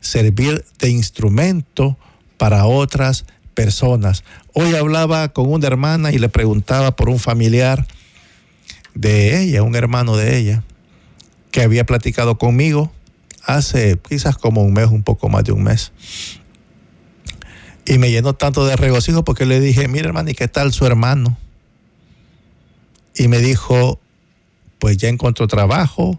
servir 0.00 0.64
de 0.78 0.90
instrumento 0.90 1.96
para 2.36 2.66
otras 2.66 3.24
personas. 3.54 4.24
Hoy 4.52 4.74
hablaba 4.74 5.28
con 5.28 5.50
una 5.50 5.66
hermana 5.66 6.12
y 6.12 6.18
le 6.18 6.28
preguntaba 6.28 6.94
por 6.96 7.08
un 7.08 7.18
familiar 7.18 7.86
de 8.96 9.42
ella, 9.42 9.62
un 9.62 9.76
hermano 9.76 10.16
de 10.16 10.38
ella, 10.38 10.64
que 11.50 11.62
había 11.62 11.84
platicado 11.84 12.38
conmigo 12.38 12.90
hace 13.44 13.98
quizás 14.08 14.36
como 14.36 14.62
un 14.62 14.72
mes, 14.72 14.88
un 14.88 15.02
poco 15.02 15.28
más 15.28 15.44
de 15.44 15.52
un 15.52 15.62
mes. 15.62 15.92
Y 17.84 17.98
me 17.98 18.10
llenó 18.10 18.32
tanto 18.32 18.66
de 18.66 18.74
regocijo 18.74 19.22
porque 19.22 19.46
le 19.46 19.60
dije, 19.60 19.86
mira 19.86 20.08
hermano, 20.08 20.30
¿y 20.30 20.34
qué 20.34 20.48
tal 20.48 20.72
su 20.72 20.86
hermano? 20.86 21.38
Y 23.14 23.28
me 23.28 23.38
dijo, 23.38 24.00
pues 24.78 24.96
ya 24.96 25.08
encontró 25.08 25.46
trabajo 25.46 26.18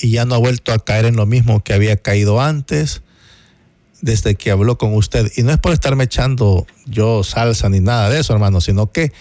y 0.00 0.10
ya 0.10 0.24
no 0.24 0.36
ha 0.36 0.38
vuelto 0.38 0.72
a 0.72 0.78
caer 0.78 1.04
en 1.04 1.16
lo 1.16 1.26
mismo 1.26 1.62
que 1.62 1.74
había 1.74 1.96
caído 1.96 2.40
antes 2.40 3.02
desde 4.00 4.34
que 4.36 4.50
habló 4.50 4.78
con 4.78 4.94
usted. 4.94 5.30
Y 5.36 5.42
no 5.42 5.50
es 5.50 5.58
por 5.58 5.72
estarme 5.72 6.04
echando 6.04 6.66
yo 6.86 7.24
salsa 7.24 7.68
ni 7.68 7.80
nada 7.80 8.08
de 8.08 8.20
eso, 8.20 8.32
hermano, 8.32 8.60
sino 8.60 8.92
que 8.92 9.12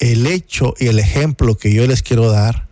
el 0.00 0.26
hecho 0.26 0.74
y 0.78 0.88
el 0.88 0.98
ejemplo 0.98 1.56
que 1.56 1.72
yo 1.72 1.86
les 1.86 2.02
quiero 2.02 2.30
dar, 2.30 2.66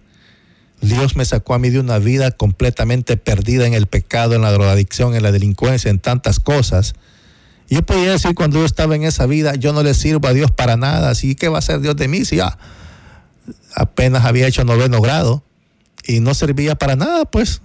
Dios 0.81 1.17
me 1.17 1.25
sacó 1.25 1.55
a 1.55 1.59
mí 1.59 1.71
de 1.71 1.81
una 1.81 1.99
vida 1.99 2.31
completamente 2.31 3.17
perdida 3.17 3.67
en 3.67 3.75
el 3.75 3.87
pecado, 3.87 4.35
en 4.35 4.43
la 4.43 4.53
drogadicción, 4.53 5.15
en 5.15 5.23
la 5.23 5.33
delincuencia, 5.33 5.91
en 5.91 5.99
tantas 5.99 6.41
cosas. 6.41 6.95
Yo 7.69 7.83
podía 7.83 8.13
decir 8.13 8.35
cuando 8.35 8.61
yo 8.61 8.65
estaba 8.65 8.97
en 8.97 9.03
esa 9.03 9.27
vida, 9.27 9.55
yo 9.55 9.73
no 9.73 9.83
le 9.83 9.93
sirvo 9.95 10.29
a 10.29 10.33
Dios 10.33 10.51
para 10.51 10.77
nada, 10.77 11.11
así 11.11 11.35
que 11.35 11.49
va 11.49 11.59
a 11.59 11.63
ser 11.63 11.81
Dios 11.81 11.97
de 11.97 12.09
mí 12.09 12.25
si 12.25 12.37
ya 12.37 12.59
apenas 13.75 14.25
había 14.25 14.47
hecho 14.47 14.65
noveno 14.65 15.01
grado 15.01 15.43
y 16.05 16.21
no 16.21 16.33
servía 16.33 16.77
para 16.77 16.97
nada, 16.97 17.25
pues 17.27 17.61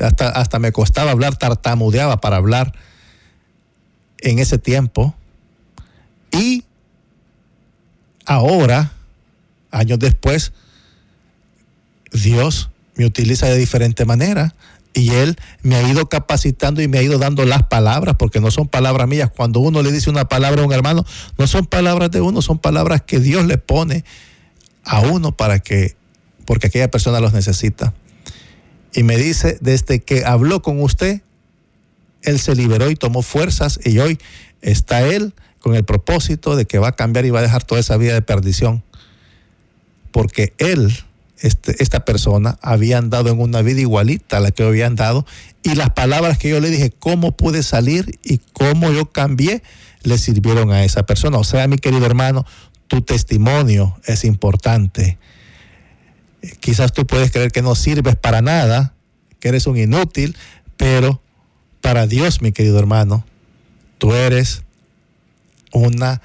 hasta, 0.00 0.28
hasta 0.30 0.58
me 0.58 0.72
costaba 0.72 1.10
hablar, 1.10 1.36
tartamudeaba 1.36 2.20
para 2.20 2.36
hablar 2.36 2.72
en 4.18 4.38
ese 4.38 4.56
tiempo. 4.56 5.14
Y 6.30 6.64
ahora, 8.24 8.92
años 9.72 9.98
después, 9.98 10.52
Dios 12.12 12.70
me 12.94 13.06
utiliza 13.06 13.46
de 13.46 13.58
diferente 13.58 14.04
manera 14.04 14.54
y 14.94 15.10
Él 15.10 15.36
me 15.62 15.76
ha 15.76 15.88
ido 15.88 16.08
capacitando 16.08 16.82
y 16.82 16.88
me 16.88 16.98
ha 16.98 17.02
ido 17.02 17.18
dando 17.18 17.44
las 17.44 17.62
palabras, 17.64 18.16
porque 18.18 18.40
no 18.40 18.50
son 18.50 18.68
palabras 18.68 19.08
mías. 19.08 19.30
Cuando 19.34 19.60
uno 19.60 19.82
le 19.82 19.90
dice 19.90 20.10
una 20.10 20.28
palabra 20.28 20.62
a 20.62 20.66
un 20.66 20.72
hermano, 20.72 21.04
no 21.38 21.46
son 21.46 21.66
palabras 21.66 22.10
de 22.10 22.20
uno, 22.20 22.42
son 22.42 22.58
palabras 22.58 23.02
que 23.02 23.18
Dios 23.18 23.46
le 23.46 23.58
pone 23.58 24.04
a 24.84 25.00
uno 25.00 25.32
para 25.34 25.60
que, 25.60 25.96
porque 26.44 26.66
aquella 26.66 26.90
persona 26.90 27.20
los 27.20 27.32
necesita. 27.32 27.94
Y 28.94 29.02
me 29.02 29.16
dice, 29.16 29.56
desde 29.60 30.00
que 30.00 30.24
habló 30.26 30.60
con 30.60 30.80
usted, 30.82 31.22
Él 32.22 32.38
se 32.38 32.54
liberó 32.54 32.90
y 32.90 32.96
tomó 32.96 33.22
fuerzas 33.22 33.80
y 33.82 33.98
hoy 33.98 34.18
está 34.60 35.06
Él 35.06 35.32
con 35.60 35.74
el 35.74 35.84
propósito 35.84 36.56
de 36.56 36.66
que 36.66 36.78
va 36.78 36.88
a 36.88 36.96
cambiar 36.96 37.24
y 37.24 37.30
va 37.30 37.38
a 37.38 37.42
dejar 37.42 37.64
toda 37.64 37.80
esa 37.80 37.96
vida 37.96 38.12
de 38.12 38.22
perdición. 38.22 38.82
Porque 40.12 40.52
Él 40.58 40.92
este, 41.42 41.82
esta 41.82 42.04
persona 42.04 42.56
había 42.62 42.98
andado 42.98 43.28
en 43.30 43.40
una 43.40 43.62
vida 43.62 43.80
igualita 43.80 44.36
a 44.36 44.40
la 44.40 44.52
que 44.52 44.62
había 44.62 44.86
andado 44.86 45.26
y 45.64 45.74
las 45.74 45.90
palabras 45.90 46.38
que 46.38 46.48
yo 46.48 46.60
le 46.60 46.70
dije, 46.70 46.92
cómo 46.96 47.32
pude 47.32 47.64
salir 47.64 48.20
y 48.22 48.38
cómo 48.52 48.92
yo 48.92 49.10
cambié, 49.10 49.62
le 50.04 50.18
sirvieron 50.18 50.70
a 50.70 50.84
esa 50.84 51.04
persona. 51.04 51.38
O 51.38 51.44
sea, 51.44 51.66
mi 51.66 51.78
querido 51.78 52.06
hermano, 52.06 52.46
tu 52.86 53.02
testimonio 53.02 53.98
es 54.04 54.24
importante. 54.24 55.18
Quizás 56.60 56.92
tú 56.92 57.06
puedes 57.06 57.32
creer 57.32 57.50
que 57.50 57.62
no 57.62 57.74
sirves 57.74 58.14
para 58.14 58.40
nada, 58.40 58.94
que 59.40 59.48
eres 59.48 59.66
un 59.66 59.76
inútil, 59.76 60.36
pero 60.76 61.20
para 61.80 62.06
Dios, 62.06 62.40
mi 62.40 62.52
querido 62.52 62.78
hermano, 62.78 63.24
tú 63.98 64.14
eres 64.14 64.62
una 65.72 66.22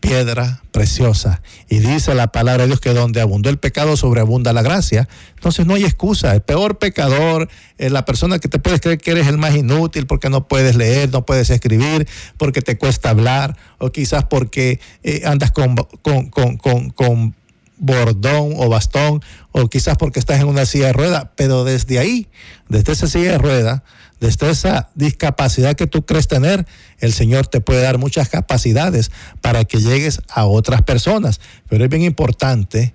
piedra 0.00 0.62
preciosa. 0.70 1.42
Y 1.68 1.78
dice 1.78 2.14
la 2.14 2.28
palabra 2.28 2.62
de 2.62 2.68
Dios 2.68 2.80
que 2.80 2.92
donde 2.92 3.20
abundó 3.20 3.50
el 3.50 3.58
pecado, 3.58 3.96
sobreabunda 3.96 4.52
la 4.52 4.62
gracia. 4.62 5.08
Entonces 5.34 5.66
no 5.66 5.74
hay 5.74 5.84
excusa. 5.84 6.34
El 6.34 6.40
peor 6.40 6.78
pecador 6.78 7.48
es 7.78 7.92
la 7.92 8.04
persona 8.04 8.38
que 8.38 8.48
te 8.48 8.58
puedes 8.58 8.80
creer 8.80 8.98
que 8.98 9.10
eres 9.10 9.26
el 9.26 9.38
más 9.38 9.54
inútil 9.56 10.06
porque 10.06 10.30
no 10.30 10.46
puedes 10.46 10.76
leer, 10.76 11.10
no 11.12 11.26
puedes 11.26 11.50
escribir, 11.50 12.06
porque 12.36 12.62
te 12.62 12.78
cuesta 12.78 13.10
hablar, 13.10 13.56
o 13.78 13.90
quizás 13.90 14.24
porque 14.24 14.80
eh, 15.02 15.22
andas 15.24 15.50
con, 15.52 15.74
con, 16.02 16.30
con, 16.30 16.90
con 16.90 17.34
bordón 17.78 18.54
o 18.56 18.68
bastón, 18.68 19.22
o 19.52 19.68
quizás 19.68 19.96
porque 19.96 20.18
estás 20.18 20.40
en 20.40 20.48
una 20.48 20.66
silla 20.66 20.86
de 20.86 20.92
rueda. 20.92 21.32
Pero 21.36 21.64
desde 21.64 21.98
ahí, 21.98 22.28
desde 22.68 22.92
esa 22.92 23.06
silla 23.06 23.32
de 23.32 23.38
rueda, 23.38 23.84
desde 24.20 24.50
esa 24.50 24.90
discapacidad 24.94 25.76
que 25.76 25.86
tú 25.86 26.04
crees 26.04 26.26
tener, 26.26 26.66
el 26.98 27.12
Señor 27.12 27.46
te 27.46 27.60
puede 27.60 27.82
dar 27.82 27.98
muchas 27.98 28.28
capacidades 28.28 29.12
para 29.40 29.64
que 29.64 29.78
llegues 29.78 30.22
a 30.28 30.44
otras 30.46 30.82
personas. 30.82 31.40
Pero 31.68 31.84
es 31.84 31.90
bien 31.90 32.02
importante 32.02 32.94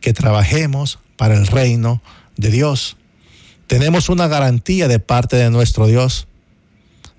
que 0.00 0.12
trabajemos 0.12 1.00
para 1.16 1.34
el 1.34 1.46
reino 1.46 2.02
de 2.36 2.50
Dios. 2.50 2.96
Tenemos 3.66 4.08
una 4.08 4.28
garantía 4.28 4.86
de 4.86 5.00
parte 5.00 5.36
de 5.36 5.50
nuestro 5.50 5.86
Dios. 5.86 6.28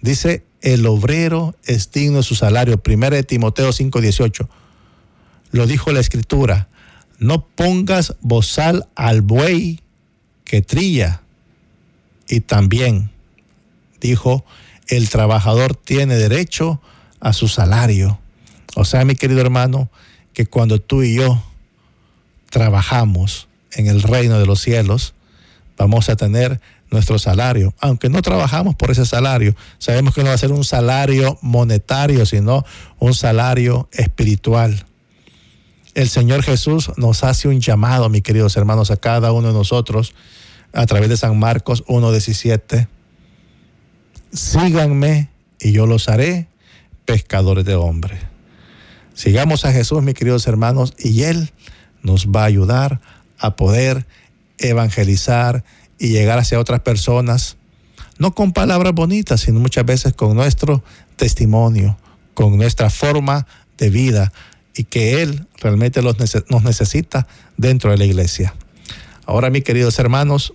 Dice, 0.01 0.43
el 0.61 0.85
obrero 0.85 1.55
es 1.65 1.91
digno 1.91 2.17
de 2.17 2.23
su 2.23 2.35
salario. 2.35 2.81
1 2.85 3.09
de 3.09 3.23
Timoteo 3.23 3.71
5:18. 3.71 4.47
Lo 5.51 5.67
dijo 5.67 5.91
la 5.91 5.99
escritura. 5.99 6.69
No 7.17 7.45
pongas 7.47 8.15
bozal 8.21 8.87
al 8.95 9.21
buey 9.21 9.81
que 10.43 10.61
trilla. 10.61 11.21
Y 12.27 12.41
también 12.41 13.11
dijo, 14.05 14.45
el 14.87 15.09
trabajador 15.09 15.75
tiene 15.75 16.15
derecho 16.15 16.81
a 17.19 17.33
su 17.33 17.47
salario. 17.47 18.19
O 18.75 18.85
sea, 18.85 19.05
mi 19.05 19.15
querido 19.15 19.41
hermano, 19.41 19.89
que 20.33 20.45
cuando 20.45 20.79
tú 20.79 21.03
y 21.03 21.15
yo 21.15 21.41
trabajamos 22.49 23.47
en 23.71 23.87
el 23.87 24.01
reino 24.01 24.37
de 24.39 24.45
los 24.45 24.61
cielos, 24.61 25.15
vamos 25.77 26.09
a 26.09 26.15
tener 26.15 26.61
nuestro 26.91 27.17
salario. 27.19 27.73
Aunque 27.79 28.09
no 28.09 28.21
trabajamos 28.21 28.75
por 28.75 28.91
ese 28.91 29.05
salario, 29.05 29.55
sabemos 29.79 30.13
que 30.13 30.21
no 30.21 30.29
va 30.29 30.35
a 30.35 30.37
ser 30.37 30.51
un 30.51 30.63
salario 30.63 31.37
monetario, 31.41 32.25
sino 32.25 32.63
un 32.99 33.13
salario 33.13 33.89
espiritual. 33.91 34.85
El 35.93 36.09
Señor 36.09 36.43
Jesús 36.43 36.91
nos 36.97 37.23
hace 37.23 37.47
un 37.47 37.61
llamado, 37.61 38.09
mis 38.09 38.21
queridos 38.21 38.55
hermanos, 38.57 38.91
a 38.91 38.97
cada 38.97 39.31
uno 39.31 39.47
de 39.47 39.53
nosotros, 39.53 40.13
a 40.73 40.85
través 40.85 41.09
de 41.09 41.17
San 41.17 41.39
Marcos 41.39 41.85
1.17 41.85 42.87
síganme 44.35 45.29
y 45.59 45.71
yo 45.71 45.85
los 45.87 46.09
haré 46.09 46.47
pescadores 47.05 47.65
de 47.65 47.75
hombres. 47.75 48.19
Sigamos 49.13 49.65
a 49.65 49.71
Jesús, 49.71 50.03
mis 50.03 50.13
queridos 50.13 50.45
hermanos, 50.47 50.93
y 50.99 51.23
Él 51.23 51.51
nos 52.01 52.27
va 52.27 52.41
a 52.41 52.45
ayudar 52.45 52.99
a 53.39 53.55
poder 53.55 54.05
evangelizar 54.57 55.63
y 55.97 56.09
llegar 56.09 56.37
hacia 56.39 56.59
otras 56.59 56.81
personas, 56.81 57.57
no 58.17 58.35
con 58.35 58.51
palabras 58.51 58.93
bonitas, 58.93 59.41
sino 59.41 59.59
muchas 59.59 59.85
veces 59.85 60.13
con 60.13 60.35
nuestro 60.35 60.83
testimonio, 61.15 61.97
con 62.33 62.57
nuestra 62.57 62.89
forma 62.89 63.47
de 63.77 63.89
vida 63.89 64.33
y 64.75 64.83
que 64.83 65.21
Él 65.21 65.47
realmente 65.61 66.01
nos 66.01 66.63
necesita 66.63 67.27
dentro 67.57 67.91
de 67.91 67.97
la 67.97 68.05
iglesia. 68.05 68.53
Ahora, 69.25 69.49
mis 69.49 69.63
queridos 69.63 69.97
hermanos, 69.99 70.53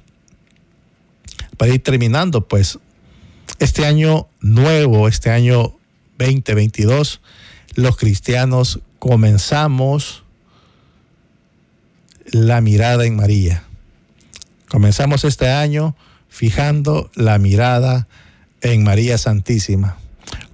para 1.56 1.74
ir 1.74 1.82
terminando, 1.82 2.46
pues 2.46 2.78
este 3.61 3.84
año 3.84 4.26
nuevo, 4.40 5.06
este 5.06 5.30
año 5.30 5.74
2022, 6.18 7.20
los 7.74 7.96
cristianos 7.96 8.80
comenzamos 8.98 10.24
la 12.24 12.61
mirada 12.62 13.04
en 13.04 13.16
María. 13.16 13.64
Comenzamos 14.68 15.24
este 15.24 15.50
año 15.50 15.94
fijando 16.28 17.11
la 17.14 17.38
mirada 17.38 18.08
en 18.62 18.82
María 18.82 19.18
Santísima, 19.18 19.98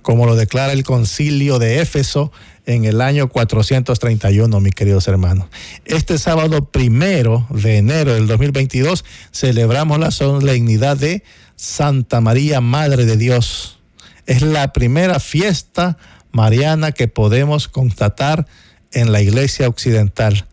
como 0.02 0.26
lo 0.26 0.34
declara 0.34 0.72
el 0.72 0.82
concilio 0.82 1.60
de 1.60 1.80
Éfeso 1.80 2.32
en 2.66 2.84
el 2.84 3.00
año 3.00 3.28
431, 3.28 4.60
mis 4.60 4.74
queridos 4.74 5.06
hermanos. 5.06 5.46
Este 5.84 6.18
sábado 6.18 6.64
primero 6.64 7.46
de 7.50 7.76
enero 7.76 8.14
del 8.14 8.26
2022 8.26 9.04
celebramos 9.30 10.00
la 10.00 10.10
solemnidad 10.10 10.96
de 10.96 11.22
Santa 11.56 12.20
María, 12.20 12.60
Madre 12.60 13.06
de 13.06 13.16
Dios. 13.16 13.78
Es 14.26 14.42
la 14.42 14.72
primera 14.72 15.20
fiesta 15.20 15.96
mariana 16.30 16.92
que 16.92 17.08
podemos 17.08 17.66
constatar 17.66 18.46
en 18.92 19.10
la 19.10 19.22
iglesia 19.22 19.66
occidental. 19.66 20.46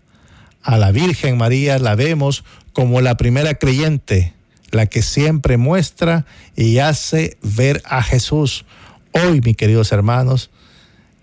A 0.64 0.78
la 0.78 0.92
Virgen 0.92 1.38
María 1.38 1.78
la 1.78 1.96
vemos 1.96 2.46
como 2.72 3.02
la 3.02 3.18
primera 3.18 3.56
creyente, 3.56 4.34
la 4.72 4.86
que 4.86 5.02
siempre 5.02 5.58
muestra 5.58 6.26
y 6.56 6.78
hace 6.80 7.38
ver 7.42 7.84
a 7.86 8.02
Jesús. 8.02 8.66
Hoy, 9.12 9.42
mis 9.42 9.58
queridos 9.58 9.92
hermanos, 9.92 10.52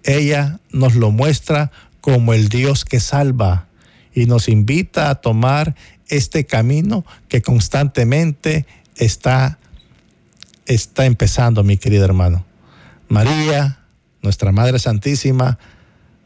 ella 0.04 0.60
nos 0.70 0.94
lo 0.94 1.10
muestra 1.10 1.72
como 2.02 2.34
el 2.34 2.48
Dios 2.48 2.84
que 2.84 3.00
salva 3.00 3.66
y 4.14 4.26
nos 4.26 4.48
invita 4.48 5.08
a 5.08 5.14
tomar 5.16 5.74
este 6.08 6.44
camino 6.44 7.04
que 7.28 7.40
constantemente 7.40 8.66
está 8.96 9.59
está 10.74 11.04
empezando, 11.04 11.64
mi 11.64 11.76
querido 11.76 12.04
hermano. 12.04 12.44
María, 13.08 13.80
nuestra 14.22 14.52
Madre 14.52 14.78
Santísima, 14.78 15.58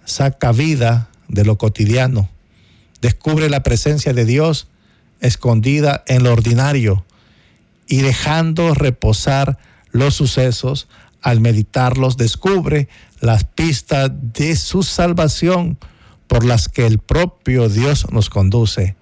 saca 0.04 0.52
vida 0.52 1.08
de 1.28 1.44
lo 1.44 1.56
cotidiano, 1.56 2.28
descubre 3.00 3.48
la 3.48 3.62
presencia 3.62 4.12
de 4.12 4.26
Dios 4.26 4.68
escondida 5.20 6.04
en 6.06 6.24
lo 6.24 6.32
ordinario 6.32 7.06
y 7.86 8.02
dejando 8.02 8.74
reposar 8.74 9.58
los 9.90 10.14
sucesos, 10.14 10.88
al 11.22 11.40
meditarlos 11.40 12.18
descubre 12.18 12.88
las 13.20 13.44
pistas 13.44 14.10
de 14.12 14.56
su 14.56 14.82
salvación 14.82 15.78
por 16.26 16.44
las 16.44 16.68
que 16.68 16.86
el 16.86 16.98
propio 16.98 17.70
Dios 17.70 18.10
nos 18.12 18.28
conduce. 18.28 18.96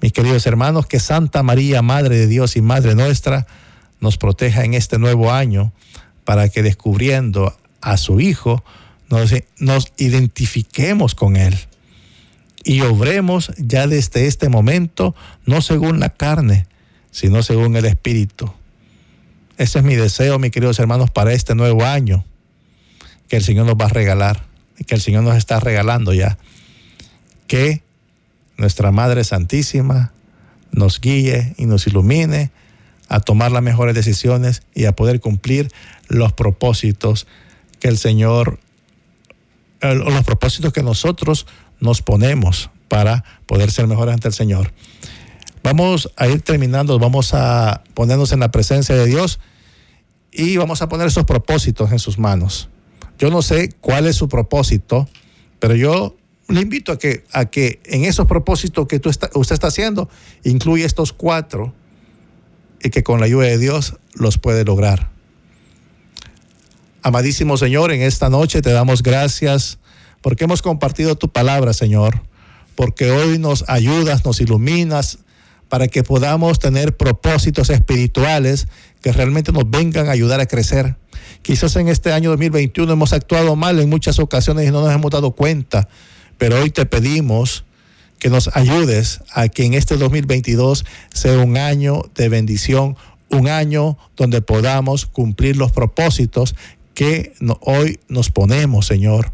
Mis 0.00 0.12
queridos 0.12 0.46
hermanos, 0.46 0.86
que 0.86 1.00
Santa 1.00 1.42
María, 1.42 1.82
Madre 1.82 2.16
de 2.16 2.26
Dios 2.26 2.56
y 2.56 2.62
Madre 2.62 2.94
nuestra, 2.94 3.46
nos 4.00 4.18
proteja 4.18 4.64
en 4.64 4.74
este 4.74 4.98
nuevo 4.98 5.32
año 5.32 5.72
para 6.24 6.48
que 6.48 6.62
descubriendo 6.62 7.56
a 7.80 7.96
su 7.96 8.20
Hijo 8.20 8.64
nos, 9.08 9.92
identifiquemos 9.96 11.14
con 11.14 11.36
Él 11.36 11.56
y 12.64 12.80
obremos 12.80 13.52
ya 13.58 13.86
desde 13.86 14.26
este 14.26 14.48
momento, 14.48 15.14
no 15.44 15.60
según 15.60 16.00
la 16.00 16.08
carne, 16.08 16.66
sino 17.12 17.44
según 17.44 17.76
el 17.76 17.84
Espíritu. 17.84 18.52
Ese 19.56 19.78
es 19.78 19.84
mi 19.84 19.94
deseo, 19.94 20.40
mis 20.40 20.50
queridos 20.50 20.80
hermanos, 20.80 21.10
para 21.10 21.32
este 21.32 21.54
nuevo 21.54 21.84
año. 21.84 22.24
que 23.28 23.36
el 23.36 23.44
Señor 23.44 23.66
nos 23.66 23.76
va 23.76 23.86
a 23.86 23.88
regalar, 23.88 24.44
que 24.86 24.94
el 24.94 25.00
Señor 25.00 25.22
nos 25.22 25.36
está 25.36 25.60
regalando 25.60 26.12
ya. 26.12 26.38
Que 27.46 27.82
nuestra 28.56 28.90
Madre 28.90 29.22
Santísima 29.24 30.12
nos 30.72 31.00
guíe 31.00 31.54
y 31.56 31.66
nos 31.66 31.86
ilumine 31.86 32.50
a 33.08 33.20
tomar 33.20 33.52
las 33.52 33.62
mejores 33.62 33.94
decisiones 33.94 34.62
y 34.74 34.84
a 34.84 34.96
poder 34.96 35.20
cumplir 35.20 35.70
los 36.08 36.32
propósitos 36.32 37.26
que 37.78 37.88
el 37.88 37.98
Señor, 37.98 38.58
los 39.80 40.24
propósitos 40.24 40.72
que 40.72 40.82
nosotros 40.82 41.46
nos 41.80 42.02
ponemos 42.02 42.70
para 42.88 43.24
poder 43.46 43.70
ser 43.70 43.86
mejores 43.86 44.14
ante 44.14 44.28
el 44.28 44.34
Señor. 44.34 44.72
Vamos 45.62 46.12
a 46.16 46.28
ir 46.28 46.42
terminando, 46.42 46.98
vamos 46.98 47.34
a 47.34 47.82
ponernos 47.94 48.32
en 48.32 48.40
la 48.40 48.50
presencia 48.50 48.94
de 48.94 49.06
Dios 49.06 49.40
y 50.30 50.56
vamos 50.56 50.82
a 50.82 50.88
poner 50.88 51.08
esos 51.08 51.24
propósitos 51.24 51.90
en 51.92 51.98
sus 51.98 52.18
manos. 52.18 52.68
Yo 53.18 53.30
no 53.30 53.42
sé 53.42 53.70
cuál 53.80 54.06
es 54.06 54.16
su 54.16 54.28
propósito, 54.28 55.08
pero 55.58 55.74
yo 55.74 56.16
le 56.48 56.60
invito 56.60 56.92
a 56.92 56.98
que, 56.98 57.24
a 57.32 57.46
que 57.46 57.80
en 57.84 58.04
esos 58.04 58.26
propósitos 58.26 58.86
que 58.86 59.00
tú 59.00 59.08
usted 59.08 59.54
está 59.54 59.66
haciendo, 59.66 60.08
incluye 60.44 60.84
estos 60.84 61.12
cuatro 61.12 61.74
y 62.82 62.90
que 62.90 63.02
con 63.02 63.20
la 63.20 63.26
ayuda 63.26 63.46
de 63.46 63.58
Dios 63.58 63.96
los 64.14 64.38
puede 64.38 64.64
lograr. 64.64 65.10
Amadísimo 67.02 67.56
Señor, 67.56 67.92
en 67.92 68.02
esta 68.02 68.30
noche 68.30 68.62
te 68.62 68.72
damos 68.72 69.02
gracias 69.02 69.78
porque 70.22 70.44
hemos 70.44 70.62
compartido 70.62 71.14
tu 71.14 71.28
palabra, 71.28 71.72
Señor, 71.72 72.22
porque 72.74 73.10
hoy 73.10 73.38
nos 73.38 73.64
ayudas, 73.68 74.24
nos 74.24 74.40
iluminas 74.40 75.18
para 75.68 75.88
que 75.88 76.02
podamos 76.02 76.58
tener 76.58 76.96
propósitos 76.96 77.70
espirituales 77.70 78.68
que 79.02 79.12
realmente 79.12 79.52
nos 79.52 79.70
vengan 79.70 80.08
a 80.08 80.12
ayudar 80.12 80.40
a 80.40 80.46
crecer. 80.46 80.96
Quizás 81.42 81.76
en 81.76 81.88
este 81.88 82.12
año 82.12 82.30
2021 82.30 82.92
hemos 82.92 83.12
actuado 83.12 83.54
mal 83.54 83.78
en 83.78 83.88
muchas 83.88 84.18
ocasiones 84.18 84.66
y 84.66 84.72
no 84.72 84.80
nos 84.82 84.92
hemos 84.92 85.10
dado 85.10 85.32
cuenta, 85.32 85.88
pero 86.38 86.60
hoy 86.60 86.70
te 86.70 86.86
pedimos 86.86 87.65
que 88.26 88.30
nos 88.30 88.50
ayudes 88.56 89.20
a 89.30 89.46
que 89.48 89.64
en 89.66 89.74
este 89.74 89.96
2022 89.96 90.84
sea 91.14 91.38
un 91.38 91.56
año 91.56 92.02
de 92.16 92.28
bendición, 92.28 92.96
un 93.30 93.46
año 93.46 93.96
donde 94.16 94.42
podamos 94.42 95.06
cumplir 95.06 95.56
los 95.56 95.70
propósitos 95.70 96.56
que 96.92 97.34
hoy 97.60 98.00
nos 98.08 98.32
ponemos, 98.32 98.84
Señor. 98.84 99.30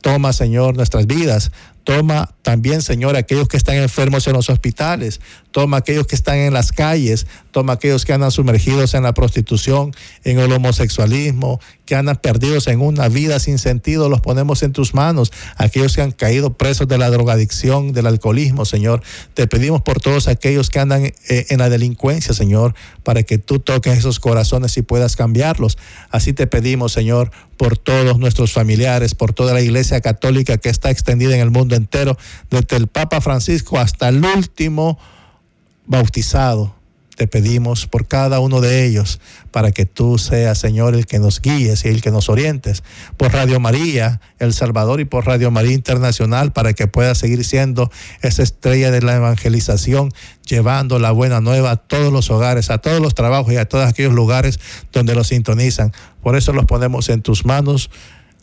Toma, 0.00 0.32
Señor, 0.32 0.76
nuestras 0.76 1.08
vidas. 1.08 1.50
Toma 1.82 2.36
también, 2.42 2.82
Señor, 2.82 3.16
aquellos 3.16 3.48
que 3.48 3.56
están 3.56 3.78
enfermos 3.78 4.28
en 4.28 4.34
los 4.34 4.48
hospitales. 4.48 5.20
Toma 5.56 5.78
aquellos 5.78 6.06
que 6.06 6.14
están 6.16 6.36
en 6.36 6.52
las 6.52 6.70
calles. 6.70 7.26
Toma 7.50 7.72
aquellos 7.72 8.04
que 8.04 8.12
andan 8.12 8.30
sumergidos 8.30 8.92
en 8.92 9.04
la 9.04 9.14
prostitución, 9.14 9.94
en 10.22 10.38
el 10.38 10.52
homosexualismo, 10.52 11.60
que 11.86 11.94
andan 11.94 12.16
perdidos 12.16 12.66
en 12.66 12.82
una 12.82 13.08
vida 13.08 13.38
sin 13.38 13.56
sentido. 13.58 14.10
Los 14.10 14.20
ponemos 14.20 14.62
en 14.62 14.72
tus 14.72 14.92
manos. 14.92 15.32
Aquellos 15.56 15.96
que 15.96 16.02
han 16.02 16.12
caído 16.12 16.52
presos 16.52 16.88
de 16.88 16.98
la 16.98 17.08
drogadicción, 17.08 17.94
del 17.94 18.06
alcoholismo, 18.06 18.66
Señor. 18.66 19.00
Te 19.32 19.46
pedimos 19.46 19.80
por 19.80 19.98
todos 19.98 20.28
aquellos 20.28 20.68
que 20.68 20.78
andan 20.78 21.04
eh, 21.04 21.14
en 21.48 21.58
la 21.58 21.70
delincuencia, 21.70 22.34
Señor, 22.34 22.74
para 23.02 23.22
que 23.22 23.38
tú 23.38 23.58
toques 23.58 23.96
esos 23.96 24.20
corazones 24.20 24.76
y 24.76 24.82
puedas 24.82 25.16
cambiarlos. 25.16 25.78
Así 26.10 26.34
te 26.34 26.46
pedimos, 26.46 26.92
Señor, 26.92 27.30
por 27.56 27.78
todos 27.78 28.18
nuestros 28.18 28.52
familiares, 28.52 29.14
por 29.14 29.32
toda 29.32 29.54
la 29.54 29.62
iglesia 29.62 30.02
católica 30.02 30.58
que 30.58 30.68
está 30.68 30.90
extendida 30.90 31.34
en 31.34 31.40
el 31.40 31.50
mundo 31.50 31.76
entero, 31.76 32.18
desde 32.50 32.76
el 32.76 32.88
Papa 32.88 33.22
Francisco 33.22 33.78
hasta 33.78 34.10
el 34.10 34.22
último 34.22 34.98
bautizado. 35.86 36.74
Te 37.16 37.26
pedimos 37.26 37.86
por 37.86 38.06
cada 38.06 38.40
uno 38.40 38.60
de 38.60 38.84
ellos 38.84 39.20
para 39.50 39.72
que 39.72 39.86
tú 39.86 40.18
seas, 40.18 40.58
Señor, 40.58 40.94
el 40.94 41.06
que 41.06 41.18
nos 41.18 41.40
guíes 41.40 41.86
y 41.86 41.88
el 41.88 42.02
que 42.02 42.10
nos 42.10 42.28
orientes. 42.28 42.82
Por 43.16 43.32
Radio 43.32 43.58
María, 43.58 44.20
El 44.38 44.52
Salvador, 44.52 45.00
y 45.00 45.06
por 45.06 45.24
Radio 45.24 45.50
María 45.50 45.72
Internacional, 45.72 46.52
para 46.52 46.74
que 46.74 46.88
pueda 46.88 47.14
seguir 47.14 47.42
siendo 47.42 47.90
esa 48.20 48.42
estrella 48.42 48.90
de 48.90 49.00
la 49.00 49.16
evangelización, 49.16 50.12
llevando 50.46 50.98
la 50.98 51.10
buena 51.10 51.40
nueva 51.40 51.70
a 51.70 51.76
todos 51.76 52.12
los 52.12 52.30
hogares, 52.30 52.68
a 52.68 52.78
todos 52.78 53.00
los 53.00 53.14
trabajos 53.14 53.50
y 53.54 53.56
a 53.56 53.66
todos 53.66 53.88
aquellos 53.88 54.12
lugares 54.12 54.60
donde 54.92 55.14
los 55.14 55.28
sintonizan. 55.28 55.94
Por 56.22 56.36
eso 56.36 56.52
los 56.52 56.66
ponemos 56.66 57.08
en 57.08 57.22
tus 57.22 57.46
manos, 57.46 57.88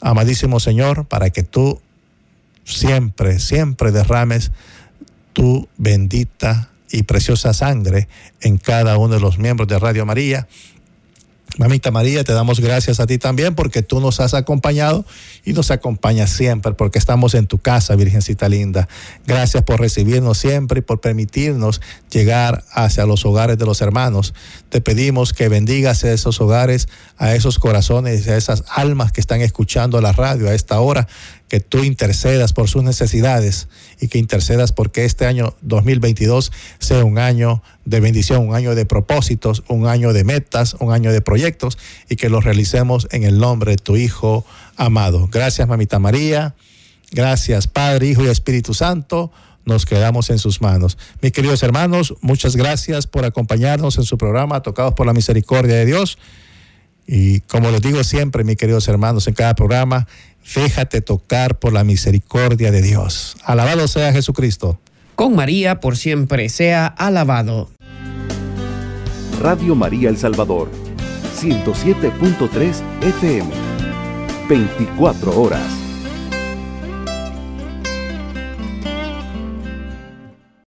amadísimo 0.02 0.60
Señor, 0.60 1.06
para 1.06 1.30
que 1.30 1.44
tú 1.44 1.80
siempre, 2.64 3.40
siempre 3.40 3.92
derrames 3.92 4.52
tu 5.34 5.68
bendita 5.78 6.73
y 6.94 7.04
preciosa 7.04 7.54
sangre 7.54 8.08
en 8.40 8.58
cada 8.58 8.98
uno 8.98 9.16
de 9.16 9.20
los 9.20 9.40
miembros 9.40 9.68
de 9.68 9.80
Radio 9.80 10.06
María. 10.06 10.48
Mamita 11.58 11.92
María, 11.92 12.24
te 12.24 12.34
damos 12.34 12.60
gracias 12.60 13.00
a 13.00 13.06
ti 13.06 13.20
también 13.20 13.54
porque 13.54 13.84
tú 13.84 14.00
nos 14.00 14.20
has 14.20 14.34
acompañado 14.34 15.06
y 15.44 15.54
nos 15.54 15.70
acompañas 15.70 16.32
siempre 16.32 16.74
porque 16.74 16.98
estamos 16.98 17.36
en 17.36 17.46
tu 17.46 17.60
casa, 17.60 17.96
Virgencita 17.96 18.50
linda. 18.50 18.88
Gracias 19.28 19.62
por 19.64 19.80
recibirnos 19.80 20.38
siempre 20.38 20.80
y 20.80 20.82
por 20.82 21.00
permitirnos 21.00 21.82
llegar 22.12 22.64
hacia 22.72 23.06
los 23.06 23.26
hogares 23.26 23.58
de 23.58 23.66
los 23.66 23.82
hermanos. 23.82 24.34
Te 24.70 24.82
pedimos 24.82 25.34
que 25.34 25.48
bendigas 25.48 26.04
a 26.04 26.12
esos 26.12 26.42
hogares, 26.42 26.88
a 27.18 27.36
esos 27.36 27.60
corazones, 27.60 28.28
a 28.28 28.38
esas 28.38 28.64
almas 28.70 29.12
que 29.12 29.22
están 29.22 29.42
escuchando 29.42 30.02
la 30.02 30.12
radio 30.12 30.50
a 30.50 30.56
esta 30.56 30.80
hora, 30.80 31.08
que 31.54 31.60
tú 31.60 31.84
intercedas 31.84 32.52
por 32.52 32.68
sus 32.68 32.84
necesidades 32.84 33.68
y 34.02 34.08
que 34.08 34.18
intercedas 34.18 34.72
porque 34.72 35.06
este 35.06 35.28
año 35.28 35.56
2022 35.62 36.52
sea 36.80 37.06
un 37.06 37.20
año 37.20 37.62
de 37.86 38.00
bendición, 38.00 38.48
un 38.48 38.56
año 38.56 38.74
de 38.74 38.88
propósitos, 38.88 39.62
un 39.68 39.86
año 39.86 40.14
de 40.14 40.24
metas, 40.24 40.76
un 40.80 40.92
año 40.92 41.12
de 41.12 41.22
proyectos 41.22 41.78
y 42.10 42.16
que 42.16 42.30
los 42.30 42.44
realicemos 42.44 43.08
en 43.12 43.22
el 43.22 43.38
nombre 43.38 43.74
de 43.74 43.78
tu 43.78 43.98
Hijo 43.98 44.44
amado. 44.78 45.30
Gracias, 45.32 45.68
mamita 45.68 46.00
María. 46.00 46.56
Gracias, 47.12 47.68
Padre, 47.68 48.08
Hijo 48.08 48.24
y 48.24 48.30
Espíritu 48.30 48.74
Santo. 48.74 49.32
Nos 49.64 49.86
quedamos 49.86 50.32
en 50.32 50.40
sus 50.40 50.60
manos. 50.60 50.98
Mis 51.22 51.34
queridos 51.34 51.62
hermanos, 51.62 52.16
muchas 52.22 52.56
gracias 52.56 53.06
por 53.06 53.26
acompañarnos 53.26 54.00
en 54.00 54.06
su 54.06 54.18
programa 54.18 54.64
Tocados 54.64 54.96
por 54.96 55.06
la 55.06 55.14
Misericordia 55.14 55.76
de 55.76 55.86
Dios. 55.86 56.18
Y 57.06 57.42
como 57.42 57.70
les 57.70 57.82
digo 57.82 58.04
siempre, 58.04 58.44
mis 58.44 58.56
queridos 58.56 58.88
hermanos, 58.88 59.28
en 59.28 59.34
cada 59.34 59.56
programa, 59.56 60.08
Déjate 60.56 61.02
tocar 61.02 61.60
por 61.60 61.74
la 61.74 61.84
misericordia 61.84 62.72
de 62.72 62.82
Dios. 62.82 63.36
Alabado 63.44 63.88
sea 63.88 64.14
Jesucristo. 64.14 64.80
Con 65.16 65.36
María 65.36 65.80
por 65.80 65.98
siempre 65.98 66.50
sea 66.50 66.88
alabado. 66.88 67.70
Radio 69.42 69.76
María 69.76 70.10
El 70.10 70.18
Salvador, 70.18 70.70
107.3 71.40 72.82
FM, 73.02 73.50
24 74.48 75.42
horas. 75.42 75.83